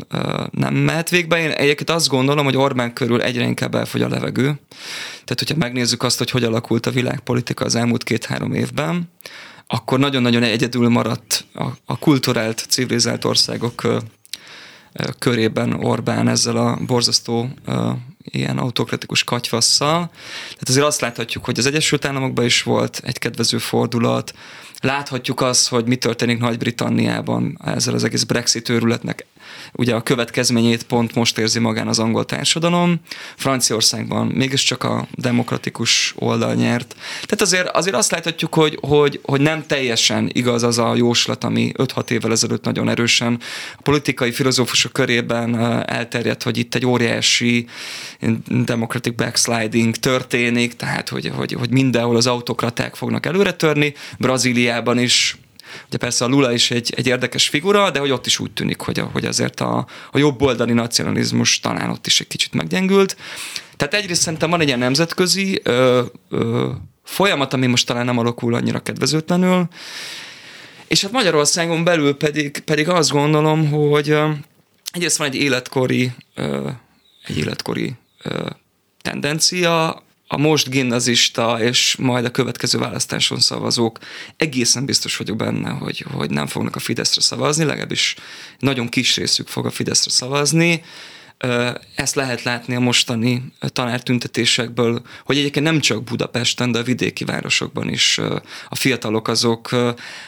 [0.52, 1.39] nem mehet végbe.
[1.39, 4.60] Én egyébként azt gondolom, hogy Orbán körül egyre inkább elfogy a levegő.
[5.23, 9.10] Tehát, hogyha megnézzük azt, hogy hogy alakult a világpolitika az elmúlt két-három évben,
[9.71, 14.03] akkor nagyon-nagyon egyedül maradt a, a kulturált, civilizált országok
[15.19, 17.49] körében Orbán ezzel a borzasztó
[18.23, 20.10] ilyen autokratikus katyvasszal.
[20.43, 24.34] Tehát azért azt láthatjuk, hogy az Egyesült Államokban is volt egy kedvező fordulat,
[24.79, 29.25] láthatjuk azt, hogy mi történik Nagy-Britanniában ezzel az egész Brexit őrületnek
[29.73, 32.99] ugye a következményét pont most érzi magán az angol társadalom.
[33.36, 36.95] Franciaországban mégiscsak a demokratikus oldal nyert.
[37.12, 41.71] Tehát azért, azért azt láthatjuk, hogy, hogy, hogy nem teljesen igaz az a jóslat, ami
[41.77, 43.39] 5-6 évvel ezelőtt nagyon erősen
[43.77, 47.67] a politikai filozófusok körében elterjedt, hogy itt egy óriási
[48.47, 53.93] democratic backsliding történik, tehát hogy, hogy, hogy mindenhol az autokraták fognak előre törni.
[54.17, 55.38] Brazíliában is
[55.88, 58.79] Ugye persze a Lula is egy, egy érdekes figura, de hogy ott is úgy tűnik,
[58.79, 63.17] hogy, hogy azért a, a jobboldali nacionalizmus talán ott is egy kicsit meggyengült.
[63.77, 66.69] Tehát egyrészt szerintem van egy ilyen nemzetközi ö, ö,
[67.03, 69.67] folyamat, ami most talán nem alakul annyira kedvezőtlenül,
[70.88, 74.17] és hát Magyarországon belül pedig, pedig azt gondolom, hogy
[74.91, 76.12] egyrészt van egy életkori,
[77.25, 77.93] egy életkori
[79.01, 84.00] tendencia, a most gimnazista és majd a következő választáson szavazók
[84.38, 88.15] egészen biztos vagyok benne, hogy, hogy nem fognak a Fideszre szavazni, legalábbis
[88.60, 90.84] nagyon kis részük fog a Fideszre szavazni.
[91.96, 97.89] Ezt lehet látni a mostani tanártüntetésekből, hogy egyébként nem csak Budapesten, de a vidéki városokban
[97.89, 98.18] is
[98.70, 99.70] a fiatalok azok,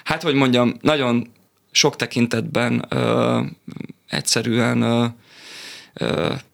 [0.03, 1.31] hát hogy mondjam, nagyon
[1.71, 2.87] sok tekintetben
[4.07, 5.13] egyszerűen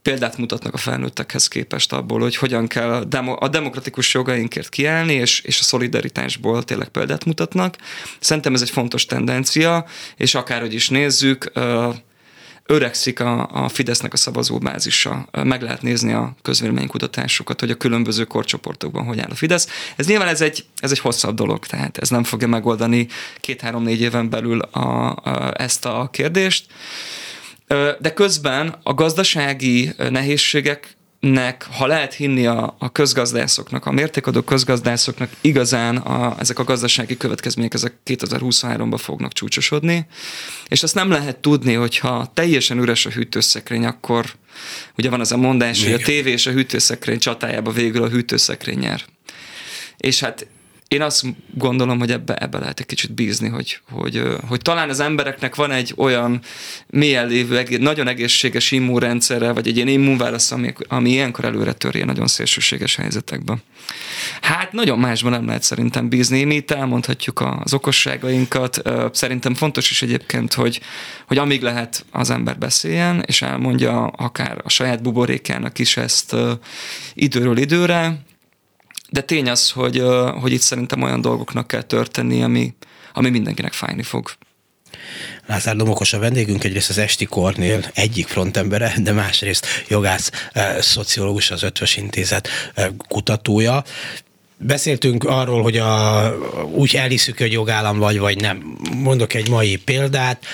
[0.02, 5.14] példát mutatnak a felnőttekhez képest abból, hogy hogyan kell a, demo, a demokratikus jogainkért kiállni,
[5.14, 7.76] és, és a szolidaritásból tényleg példát mutatnak.
[8.20, 9.86] Szerintem ez egy fontos tendencia,
[10.18, 11.52] és akárhogy is nézzük,
[12.68, 15.28] öregszik a, a Fidesznek a szavazóbázisa.
[15.44, 19.68] Meg lehet nézni a közvéleménykutatásokat, hogy a különböző korcsoportokban hogy áll a Fidesz.
[19.96, 23.08] Ez nyilván ez egy, ez egy hosszabb dolog, tehát ez nem fogja megoldani
[23.40, 26.66] két-három-négy éven belül a, a, ezt a kérdést.
[28.00, 35.30] De közben a gazdasági nehézségek nek, ha lehet hinni a, a közgazdászoknak, a mértékadó közgazdászoknak,
[35.42, 40.06] igazán a, ezek a gazdasági következmények ezek 2023-ban fognak csúcsosodni,
[40.68, 44.26] és azt nem lehet tudni, hogyha teljesen üres a hűtőszekrény, akkor
[44.98, 45.92] ugye van az a mondás, Még.
[45.92, 49.02] hogy a tévé és a hűtőszekrény csatájába végül a hűtőszekrény nyer.
[49.98, 50.48] És hát
[50.88, 55.00] én azt gondolom, hogy ebbe, ebbe lehet egy kicsit bízni, hogy, hogy, hogy talán az
[55.00, 56.42] embereknek van egy olyan
[56.88, 62.28] mélyen lévő, nagyon egészséges immunrendszerre, vagy egy ilyen immunválasz, ami, ami ilyenkor előre törje nagyon
[62.28, 63.62] szélsőséges helyzetekben.
[64.42, 66.44] Hát nagyon másban nem lehet szerintem bízni.
[66.44, 68.82] Mi itt elmondhatjuk az okosságainkat.
[69.12, 70.82] Szerintem fontos is egyébként, hogy,
[71.28, 76.36] hogy amíg lehet az ember beszéljen, és elmondja akár a saját buborékának is ezt
[77.14, 78.26] időről időre,
[79.10, 80.04] de tény az, hogy,
[80.42, 82.74] hogy itt szerintem olyan dolgoknak kell történni, ami,
[83.14, 84.32] ami mindenkinek fájni fog.
[85.46, 90.32] Lázár Domokos a vendégünk, egyrészt az Esti Kornél egyik frontembere, de másrészt jogász,
[90.80, 92.48] szociológus, az Ötvös Intézet
[93.08, 93.84] kutatója.
[94.60, 96.34] Beszéltünk arról, hogy a,
[96.72, 98.78] úgy elhiszük, hogy jogállam vagy, vagy nem.
[98.96, 100.46] Mondok egy mai példát.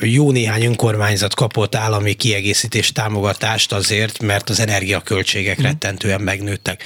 [0.00, 5.64] Jó néhány önkormányzat kapott állami kiegészítés támogatást azért, mert az energiaköltségek mm.
[5.64, 6.82] rettentően megnőttek.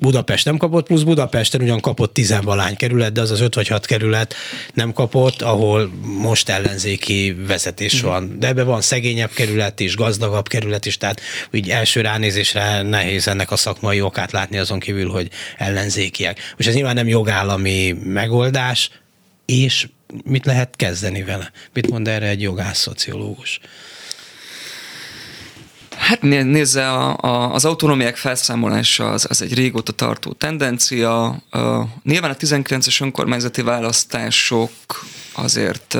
[0.00, 3.86] Budapest nem kapott, plusz Budapesten ugyan kapott tizenvalány kerület, de az az öt vagy hat
[3.86, 4.34] kerület
[4.74, 8.06] nem kapott, ahol most ellenzéki vezetés mm.
[8.06, 8.38] van.
[8.38, 11.20] De ebben van szegényebb kerület is, gazdagabb kerület is, tehát
[11.52, 16.38] úgy első ránézésre nehéz ennek a szakmai okát látni azon kívül, hogy ellenzékiek.
[16.56, 18.90] Most ez nyilván nem jogállami megoldás,
[19.46, 19.88] és
[20.24, 21.50] mit lehet kezdeni vele?
[21.72, 23.60] Mit mond erre egy jogász szociológus?
[26.00, 31.42] Hát nézze, a, a, az autonómiák felszámolása az, az egy régóta tartó tendencia.
[31.52, 34.70] Uh, nyilván a 19-es önkormányzati választások
[35.32, 35.96] azért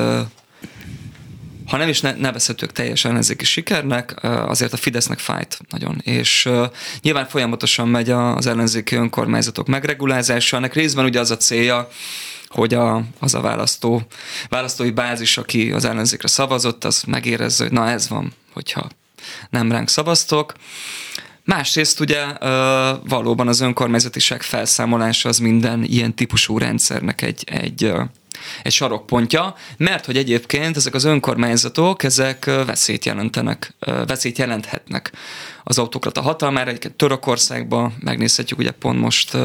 [1.71, 6.01] ha nem is ne, nevezhetők teljesen ellenzéki sikernek, azért a Fidesznek fájt nagyon.
[6.05, 6.49] És
[7.03, 10.57] nyilván folyamatosan megy az ellenzéki önkormányzatok megregulázása.
[10.57, 11.89] Ennek részben ugye az a célja,
[12.49, 14.03] hogy a, az a választó,
[14.49, 18.89] választói bázis, aki az ellenzékre szavazott, az megérezze, hogy na ez van, hogyha
[19.51, 20.55] nem ránk szavaztok.
[21.45, 22.25] Másrészt ugye
[23.09, 27.93] valóban az önkormányzatiság felszámolása az minden ilyen típusú rendszernek egy, egy,
[28.63, 33.75] egy sarokpontja, mert hogy egyébként ezek az önkormányzatok, ezek veszélyt jelentenek,
[34.07, 35.13] veszélyt jelenthetnek
[35.65, 36.69] az autokrata hatalmára.
[36.69, 39.37] Egyébként Törökországban megnézhetjük, ugye pont most,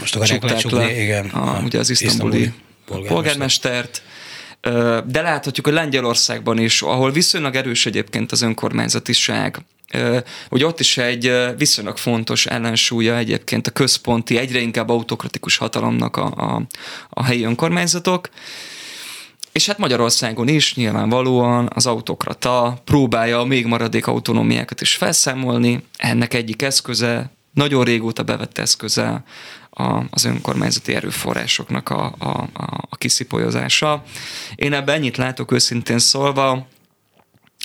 [0.00, 2.52] most csukták le igen, a, ugye az isztambuli
[2.86, 4.02] polgármestert,
[5.06, 9.58] de láthatjuk, hogy Lengyelországban is, ahol viszonylag erős egyébként az önkormányzatiság,
[10.48, 16.24] hogy ott is egy viszonylag fontos ellensúlya egyébként a központi, egyre inkább autokratikus hatalomnak a,
[16.36, 16.62] a,
[17.08, 18.28] a helyi önkormányzatok.
[19.52, 25.84] És hát Magyarországon is nyilvánvalóan az autokrata próbálja a még maradék autonómiákat is felszámolni.
[25.96, 29.24] Ennek egyik eszköze, nagyon régóta bevett eszköze
[29.74, 34.02] a, az önkormányzati erőforrásoknak a, a, a, a kiszipolyozása.
[34.54, 36.66] Én ebben ennyit látok őszintén szólva,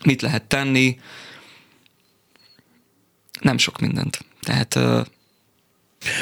[0.03, 0.99] mit lehet tenni,
[3.41, 4.25] nem sok mindent.
[4.41, 4.79] Tehát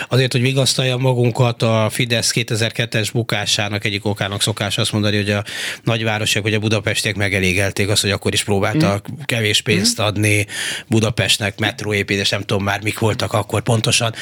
[0.07, 5.43] Azért, hogy vigasztalja magunkat, a Fidesz 2002-es bukásának egyik okának szokás azt mondani, hogy a
[5.83, 9.15] nagyvárosok, hogy a budapestiek megelégelték azt, hogy akkor is próbáltak mm.
[9.25, 10.03] kevés pénzt mm.
[10.03, 10.47] adni
[10.87, 14.13] Budapestnek, metróépítés, nem tudom már mik voltak akkor pontosan,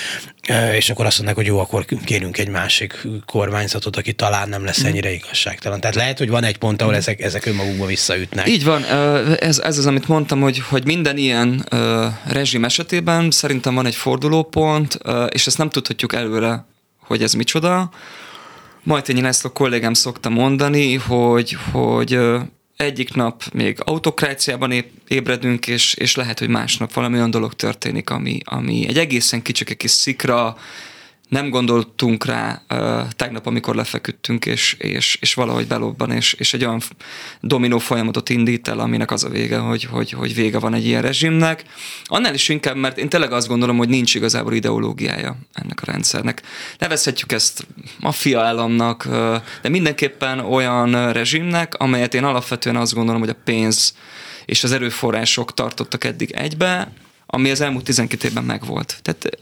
[0.76, 4.84] és akkor azt mondják, hogy jó, akkor kérünk egy másik kormányzatot, aki talán nem lesz
[4.84, 4.86] mm.
[4.86, 5.80] ennyire igazságtalan.
[5.80, 6.98] Tehát lehet, hogy van egy pont, ahol mm.
[6.98, 8.48] ezek, ezek önmagukba visszaütnek.
[8.48, 8.84] Így van,
[9.40, 11.66] ez, ez az, amit mondtam, hogy, hogy minden ilyen
[12.28, 16.66] rezsim esetében szerintem van egy fordulópont, és és ezt nem tudhatjuk előre,
[17.00, 17.90] hogy ez micsoda.
[18.84, 22.20] Majtényi László kollégám szokta mondani, hogy, hogy
[22.78, 28.40] egyik nap még autokráciában ébredünk, és, és lehet, hogy másnap valami olyan dolog történik, ami,
[28.44, 30.58] ami egy egészen kicsike kis szikra,
[31.30, 36.66] nem gondoltunk rá uh, tegnap, amikor lefeküdtünk, és, és, és valahogy belobban, és, és egy
[36.66, 36.82] olyan
[37.42, 41.02] dominó folyamatot indít el, aminek az a vége, hogy, hogy, hogy vége van egy ilyen
[41.02, 41.64] rezsimnek.
[42.04, 46.42] Annál is inkább, mert én tényleg azt gondolom, hogy nincs igazából ideológiája ennek a rendszernek.
[46.78, 47.68] Nevezhetjük ezt
[48.00, 53.96] maffia államnak, uh, de mindenképpen olyan rezsimnek, amelyet én alapvetően azt gondolom, hogy a pénz
[54.46, 56.92] és az erőforrások tartottak eddig egybe,
[57.26, 59.00] ami az elmúlt 12 évben megvolt.
[59.02, 59.40] Tehát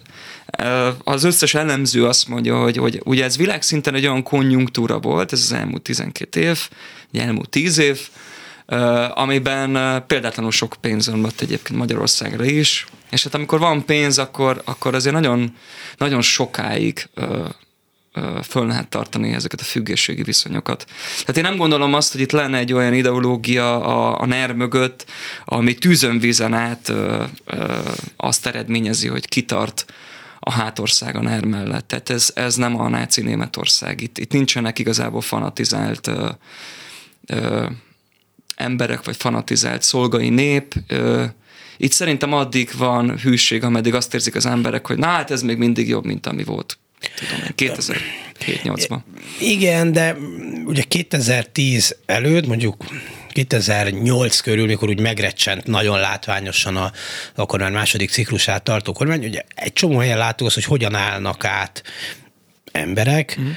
[1.03, 5.39] az összes elemző azt mondja, hogy, hogy ugye ez világszinten egy olyan konjunktúra volt, ez
[5.39, 6.69] az elmúlt 12 év,
[7.13, 7.99] elmúlt 10 év,
[9.13, 14.95] amiben példátlanul sok pénz ömlött egyébként Magyarországra is, és hát amikor van pénz, akkor, akkor
[14.95, 15.55] azért nagyon,
[15.97, 17.09] nagyon sokáig
[18.43, 20.85] föl lehet tartani ezeket a függőségi viszonyokat.
[21.19, 25.05] Tehát én nem gondolom azt, hogy itt lenne egy olyan ideológia a, a NER mögött,
[25.45, 27.79] ami tűzön vízen át ö, ö,
[28.17, 29.85] azt eredményezi, hogy kitart
[30.45, 31.87] a hátország a NER mellett.
[31.87, 34.01] Tehát ez, ez nem a náci Németország.
[34.01, 36.29] Itt, itt nincsenek igazából fanatizált ö,
[37.25, 37.67] ö,
[38.55, 40.73] emberek, vagy fanatizált szolgai nép.
[40.87, 41.25] Ö,
[41.77, 45.57] itt szerintem addig van hűség, ameddig azt érzik az emberek, hogy na hát ez még
[45.57, 46.77] mindig jobb, mint ami volt
[47.15, 48.97] tudom 2007-8-ban.
[49.39, 50.17] Igen, de
[50.65, 52.83] ugye 2010 előtt, mondjuk
[53.33, 56.91] 2008 körül, mikor úgy megrecsent nagyon látványosan a,
[57.35, 61.45] akkor már második ciklusát tartó kormány, ugye egy csomó helyen láttuk azt, hogy hogyan állnak
[61.45, 61.83] át
[62.73, 63.49] emberek mm.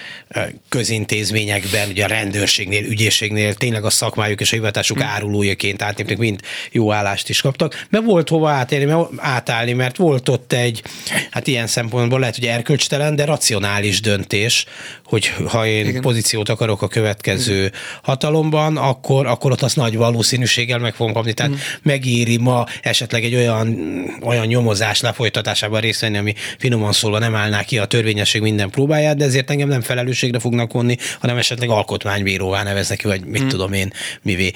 [0.69, 5.03] közintézményekben, ugye a rendőrségnél, ügyészségnél tényleg a szakmájuk és a hivatásuk mm.
[5.03, 10.53] árulójaként átépnek, mind jó állást is kaptak, mert volt hova átélni, átállni, mert volt ott
[10.53, 10.83] egy,
[11.31, 14.65] hát ilyen szempontból lehet, hogy erkölcstelen, de racionális döntés,
[15.05, 16.01] hogy ha én Igen.
[16.01, 17.73] pozíciót akarok a következő Igen.
[18.03, 21.33] hatalomban, akkor, akkor ott azt nagy valószínűséggel meg fogom kapni.
[21.33, 21.57] Tehát mm.
[21.83, 23.79] megéri ma esetleg egy olyan,
[24.23, 29.06] olyan nyomozás lefolytatásában részt venni, ami finoman szólva nem állná ki a törvényesség minden próbája,
[29.07, 33.49] munkáját, de ezért engem nem felelősségre fognak vonni, hanem esetleg alkotmánybíróvá neveznek vagy mit hmm.
[33.49, 33.93] tudom én,
[34.23, 34.53] mivé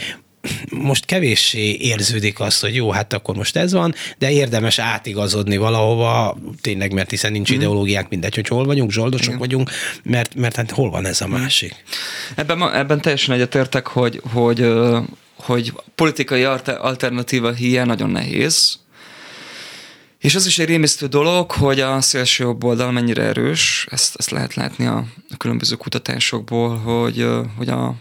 [0.70, 6.38] most kevéssé érződik az, hogy jó, hát akkor most ez van, de érdemes átigazodni valahova,
[6.60, 7.54] tényleg, mert hiszen nincs mm.
[7.54, 9.38] ideológiánk, mindegy, hogy hol vagyunk, zsoldosok Igen.
[9.38, 9.70] vagyunk,
[10.02, 11.40] mert, mert hát hol van ez a mhm.
[11.40, 11.84] másik?
[12.34, 14.72] Ebben, ebben teljesen egyetértek, hogy, hogy,
[15.34, 18.78] hogy politikai alternatíva hiány nagyon nehéz,
[20.20, 24.30] és az is egy rémisztő dolog, hogy a szélső jobb oldal mennyire erős, ezt, ezt
[24.30, 27.94] lehet látni a, a különböző kutatásokból, hogy, hogy a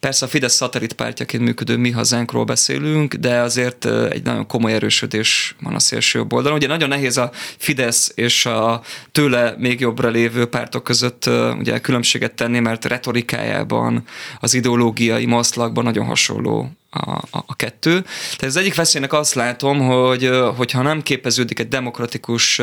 [0.00, 5.74] Persze a Fidesz szatellitpártjaként működő mi hazánkról beszélünk, de azért egy nagyon komoly erősödés van
[5.74, 6.56] a szélső oldalon.
[6.56, 11.26] Ugye nagyon nehéz a Fidesz és a tőle még jobbra lévő pártok között
[11.58, 14.04] ugye különbséget tenni, mert retorikájában,
[14.40, 18.00] az ideológiai maszlakban nagyon hasonló a, a, a kettő.
[18.36, 22.60] Tehát az egyik veszélynek azt látom, hogy hogyha nem képeződik egy demokratikus,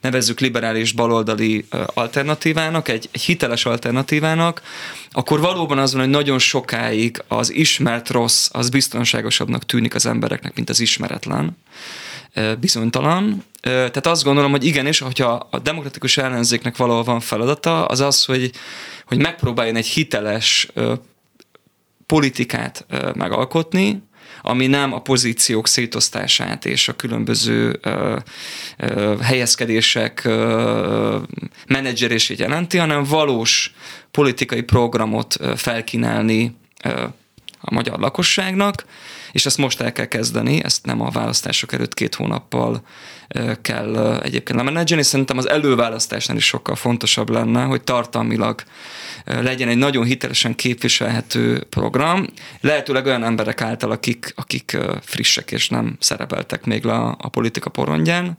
[0.00, 4.62] nevezzük liberális baloldali alternatívának, egy, egy hiteles alternatívának,
[5.10, 10.54] akkor valóban az van, hogy nagyon sokáig az ismert rossz, az biztonságosabbnak tűnik az embereknek,
[10.54, 11.56] mint az ismeretlen
[12.60, 13.44] bizonytalan.
[13.62, 18.50] Tehát azt gondolom, hogy igenis, hogyha a demokratikus ellenzéknek valahol van feladata, az az, hogy,
[19.06, 20.68] hogy megpróbáljon egy hiteles
[22.12, 24.02] politikát megalkotni,
[24.42, 28.16] ami nem a pozíciók szétosztását és a különböző ö,
[28.76, 31.18] ö, helyezkedések ö,
[31.66, 33.74] menedzserését jelenti, hanem valós
[34.10, 36.56] politikai programot felkínálni
[37.64, 38.84] a magyar lakosságnak,
[39.32, 42.82] és ezt most el kell kezdeni, ezt nem a választások előtt két hónappal
[43.62, 45.02] kell egyébként lemenedzselni.
[45.02, 48.62] Szerintem az előválasztásnál is sokkal fontosabb lenne, hogy tartalmilag
[49.24, 52.26] legyen egy nagyon hitelesen képviselhető program,
[52.60, 57.70] lehetőleg olyan emberek által, akik, akik frissek és nem szerepeltek még le a, a politika
[57.70, 58.38] porondján,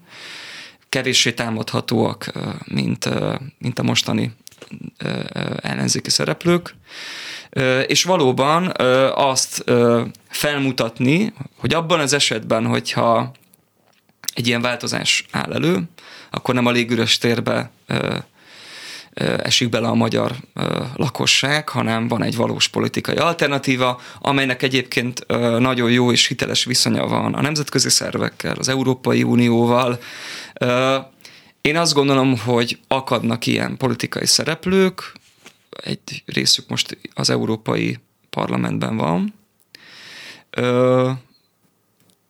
[0.90, 2.32] kevéssé támadhatóak,
[2.66, 3.10] mint,
[3.58, 4.32] mint a mostani
[5.62, 6.76] ellenzéki szereplők,
[7.88, 8.72] és valóban
[9.16, 9.64] azt
[10.30, 13.32] felmutatni, hogy abban az esetben, hogyha
[14.34, 15.82] egy ilyen változás áll elő,
[16.32, 17.72] akkor nem a légüres térbe
[19.38, 20.32] esik bele a magyar
[20.96, 25.26] lakosság, hanem van egy valós politikai alternatíva, amelynek egyébként
[25.60, 30.00] nagyon jó és hiteles viszonya van a nemzetközi szervekkel, az Európai Unióval.
[31.68, 35.14] Én azt gondolom, hogy akadnak ilyen politikai szereplők,
[35.70, 38.00] egy részük most az Európai
[38.30, 39.34] Parlamentben van,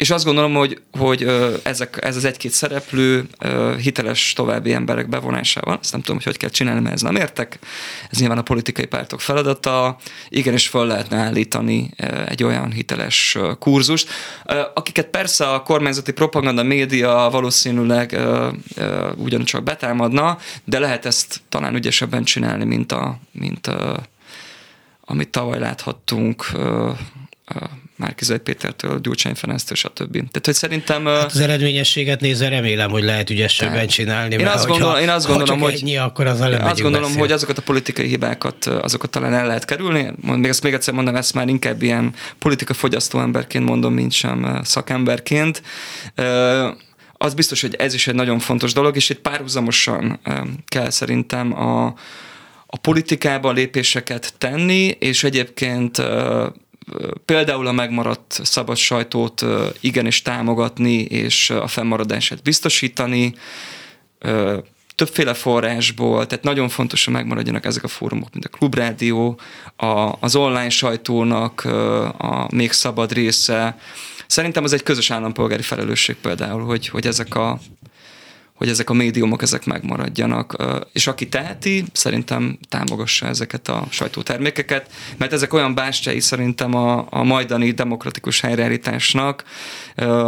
[0.04, 1.28] és azt gondolom, hogy, hogy
[1.64, 3.28] ezek, ez az egy-két szereplő
[3.78, 7.60] hiteles további emberek bevonásával, ezt nem tudom, hogy hogy kell csinálni, mert ez nem értek,
[8.12, 9.98] ez nyilván a politikai pártok feladata,
[10.30, 11.90] igenis fel lehetne állítani
[12.26, 14.10] egy olyan hiteles kurzust,
[14.74, 18.20] akiket persze a kormányzati propaganda média valószínűleg
[19.16, 24.04] ugyancsak betámadna, de lehet ezt talán ügyesebben csinálni, mint, a, mint a,
[25.06, 26.46] amit tavaly láthattunk
[28.04, 30.12] Márkizai Pétertől, Gyurcsány Ferenctől, stb.
[30.12, 31.06] Tehát, hogy szerintem...
[31.06, 34.36] Hát az eredményességet nézve remélem, hogy lehet ügyesebben csinálni.
[34.36, 37.20] Én azt, gondol, én azt gondolom, hogy, ennyi, akkor az én azt gondolom, beszél.
[37.20, 40.14] hogy azokat a politikai hibákat, azokat talán el lehet kerülni.
[40.22, 44.60] Még ezt még egyszer mondom, ezt már inkább ilyen politika fogyasztó emberként mondom, mint sem
[44.64, 45.62] szakemberként
[47.18, 50.20] az biztos, hogy ez is egy nagyon fontos dolog, és itt párhuzamosan
[50.68, 51.86] kell szerintem a,
[52.66, 56.02] a politikába lépéseket tenni, és egyébként
[57.26, 59.46] például a megmaradt szabad sajtót
[59.80, 63.34] igenis támogatni és a fennmaradását biztosítani,
[64.96, 69.40] többféle forrásból, tehát nagyon fontos, hogy megmaradjanak ezek a fórumok, mint a Klubrádió,
[69.76, 71.64] a, az online sajtónak
[72.18, 73.78] a még szabad része.
[74.28, 77.60] Szerintem az egy közös állampolgári felelősség például, hogy, hogy ezek a
[78.64, 80.56] hogy ezek a médiumok ezek megmaradjanak.
[80.94, 87.24] És aki teheti, szerintem támogassa ezeket a sajtótermékeket, mert ezek olyan bástyái szerintem a, a
[87.24, 89.44] majdani demokratikus helyreállításnak,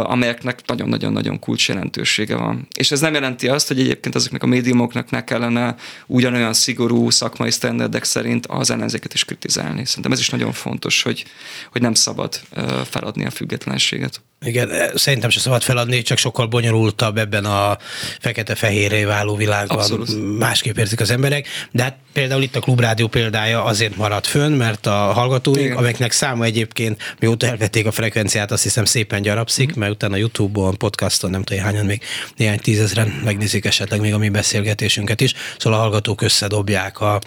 [0.02, 2.66] amelyeknek nagyon-nagyon-nagyon kulcs jelentősége van.
[2.78, 5.74] És ez nem jelenti azt, hogy egyébként ezeknek a médiumoknak ne kellene
[6.06, 9.84] ugyanolyan szigorú szakmai sztenderdek szerint az ellenzéket is kritizálni.
[9.84, 11.24] Szerintem ez is nagyon fontos, hogy,
[11.72, 12.40] hogy nem szabad
[12.84, 14.20] feladni a függetlenséget.
[14.44, 17.78] Igen, eh, szerintem se szabad feladni, csak sokkal bonyolultabb ebben a
[18.20, 19.78] fekete-fehérré váló világban.
[19.78, 20.38] Abszolút.
[20.38, 24.86] Másképp érzik az emberek, de hát például itt a Klubrádió példája azért maradt fönn, mert
[24.86, 25.76] a hallgatóink, Igen.
[25.76, 29.80] amelyeknek száma egyébként, mióta elvették a frekvenciát, azt hiszem szépen gyarapszik, mm.
[29.80, 32.02] mert utána a YouTube-on, podcaston, nem tudom, hányan még
[32.36, 37.20] néhány tízezren megnézik esetleg még a mi beszélgetésünket is, szóval a hallgatók összedobják a,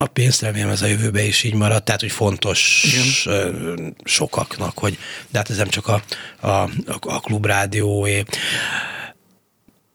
[0.00, 2.84] a pénzt remélem ez a jövőben is így marad, tehát hogy fontos
[3.24, 3.96] Igen.
[4.04, 4.98] sokaknak, hogy
[5.30, 6.02] de hát ez nem csak a,
[6.46, 6.70] a,
[7.00, 8.24] a klubrádióé.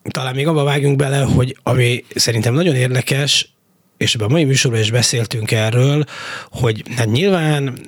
[0.03, 3.52] Talán még abba vágjunk bele, hogy ami szerintem nagyon érdekes,
[4.03, 6.03] és ebben a mai műsorban is beszéltünk erről,
[6.51, 7.79] hogy hát nyilván,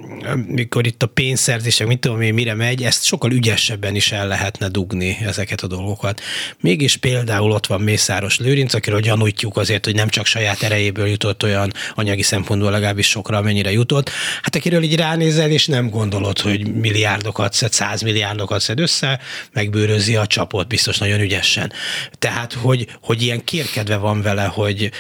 [0.48, 4.68] mikor itt a pénzszerzések, mit tudom én, mire megy, ezt sokkal ügyesebben is el lehetne
[4.68, 6.22] dugni ezeket a dolgokat.
[6.60, 11.44] Mégis például ott van Mészáros Lőrinc, akiről gyanújtjuk azért, hogy nem csak saját erejéből jutott
[11.44, 14.10] olyan anyagi szempontból legalábbis sokra, amennyire jutott.
[14.42, 19.20] Hát akiről így ránézel, és nem gondolod, hogy milliárdokat szed, százmilliárdokat szed össze,
[19.54, 21.72] megbőrözi a csapot, biztos nagyon ügyesen.
[22.20, 24.92] Tehát, hogy, hogy ilyen kérkedve van vele, hogy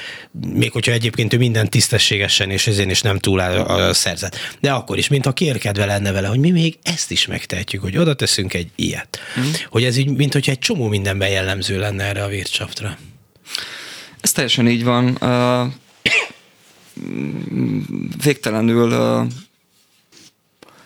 [0.53, 4.37] még hogyha egy egyébként ő minden tisztességesen és ezért is nem túl áll a szerzet.
[4.59, 8.13] De akkor is, mintha kérkedve lenne vele, hogy mi még ezt is megtehetjük, hogy oda
[8.13, 9.19] teszünk egy ilyet.
[9.39, 9.43] Mm.
[9.69, 12.97] Hogy ez így, mint hogyha egy csomó mindenben jellemző lenne erre a Wirtschaftra.
[14.21, 15.17] Ez teljesen így van.
[15.21, 15.73] Uh,
[18.23, 19.27] végtelenül uh,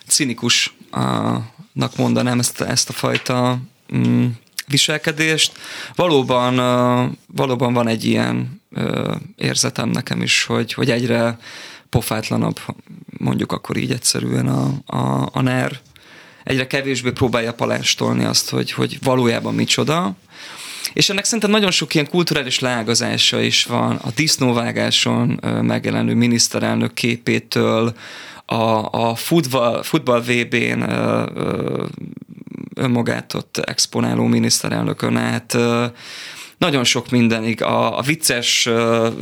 [0.06, 3.58] cinikusnak mondanám ezt, ezt a fajta
[3.90, 5.52] um, viselkedést.
[5.94, 6.54] Valóban,
[7.26, 8.59] valóban van egy ilyen
[9.36, 11.38] érzetem nekem is, hogy, hogy egyre
[11.88, 12.60] pofátlanabb,
[13.18, 15.80] mondjuk akkor így egyszerűen a, a, a NER,
[16.44, 20.14] egyre kevésbé próbálja palástolni azt, hogy, hogy valójában micsoda.
[20.92, 23.96] És ennek szerintem nagyon sok ilyen kulturális leágazása is van.
[23.96, 27.94] A disznóvágáson megjelenő miniszterelnök képétől,
[28.46, 30.82] a, a futball, futball VB-n
[32.74, 35.56] önmagát ott exponáló miniszterelnökön át
[36.60, 38.68] nagyon sok mindenig, a, a vicces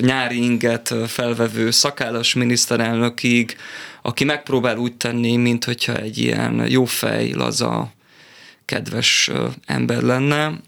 [0.00, 3.56] nyári inget felvevő szakállas miniszterelnökig,
[4.02, 7.92] aki megpróbál úgy tenni, mint hogyha egy ilyen jófej, laza,
[8.64, 9.30] kedves
[9.66, 10.60] ember lenne,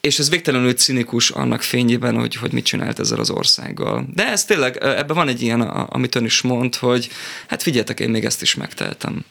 [0.00, 4.06] és ez végtelenül cinikus annak fényében, hogy, hogy mit csinált ezzel az országgal.
[4.14, 7.08] De ez tényleg, ebben van egy ilyen, amit ön is mond, hogy
[7.48, 9.24] hát figyeljetek, én még ezt is megteltem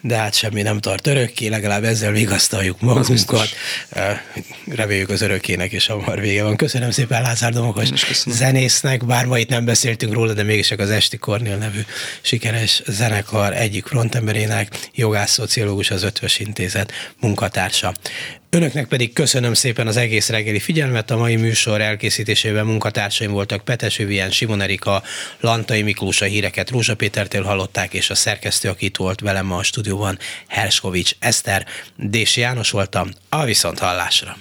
[0.00, 3.48] de hát semmi nem tart örökké, legalább ezzel vigasztaljuk magunkat.
[4.66, 6.56] Reméljük az örökének is hamar vége van.
[6.56, 7.88] Köszönöm szépen Lázár Domokos
[8.26, 11.80] zenésznek, bár ma itt nem beszéltünk róla, de mégis az Esti Kornél nevű
[12.20, 17.94] sikeres zenekar egyik frontemberének, jogász, szociológus, az Ötvös Intézet munkatársa.
[18.50, 21.10] Önöknek pedig köszönöm szépen az egész reggeli figyelmet.
[21.10, 25.02] A mai műsor elkészítésében munkatársaim voltak Petes Vivien, Simon Erika,
[25.40, 29.56] Lantai Miklós, a híreket Rózsa Pétertől hallották, és a szerkesztő, aki itt volt velem ma
[29.56, 34.36] a stúdióban, Herskovics Eszter, Dési János voltam, a viszont hallásra.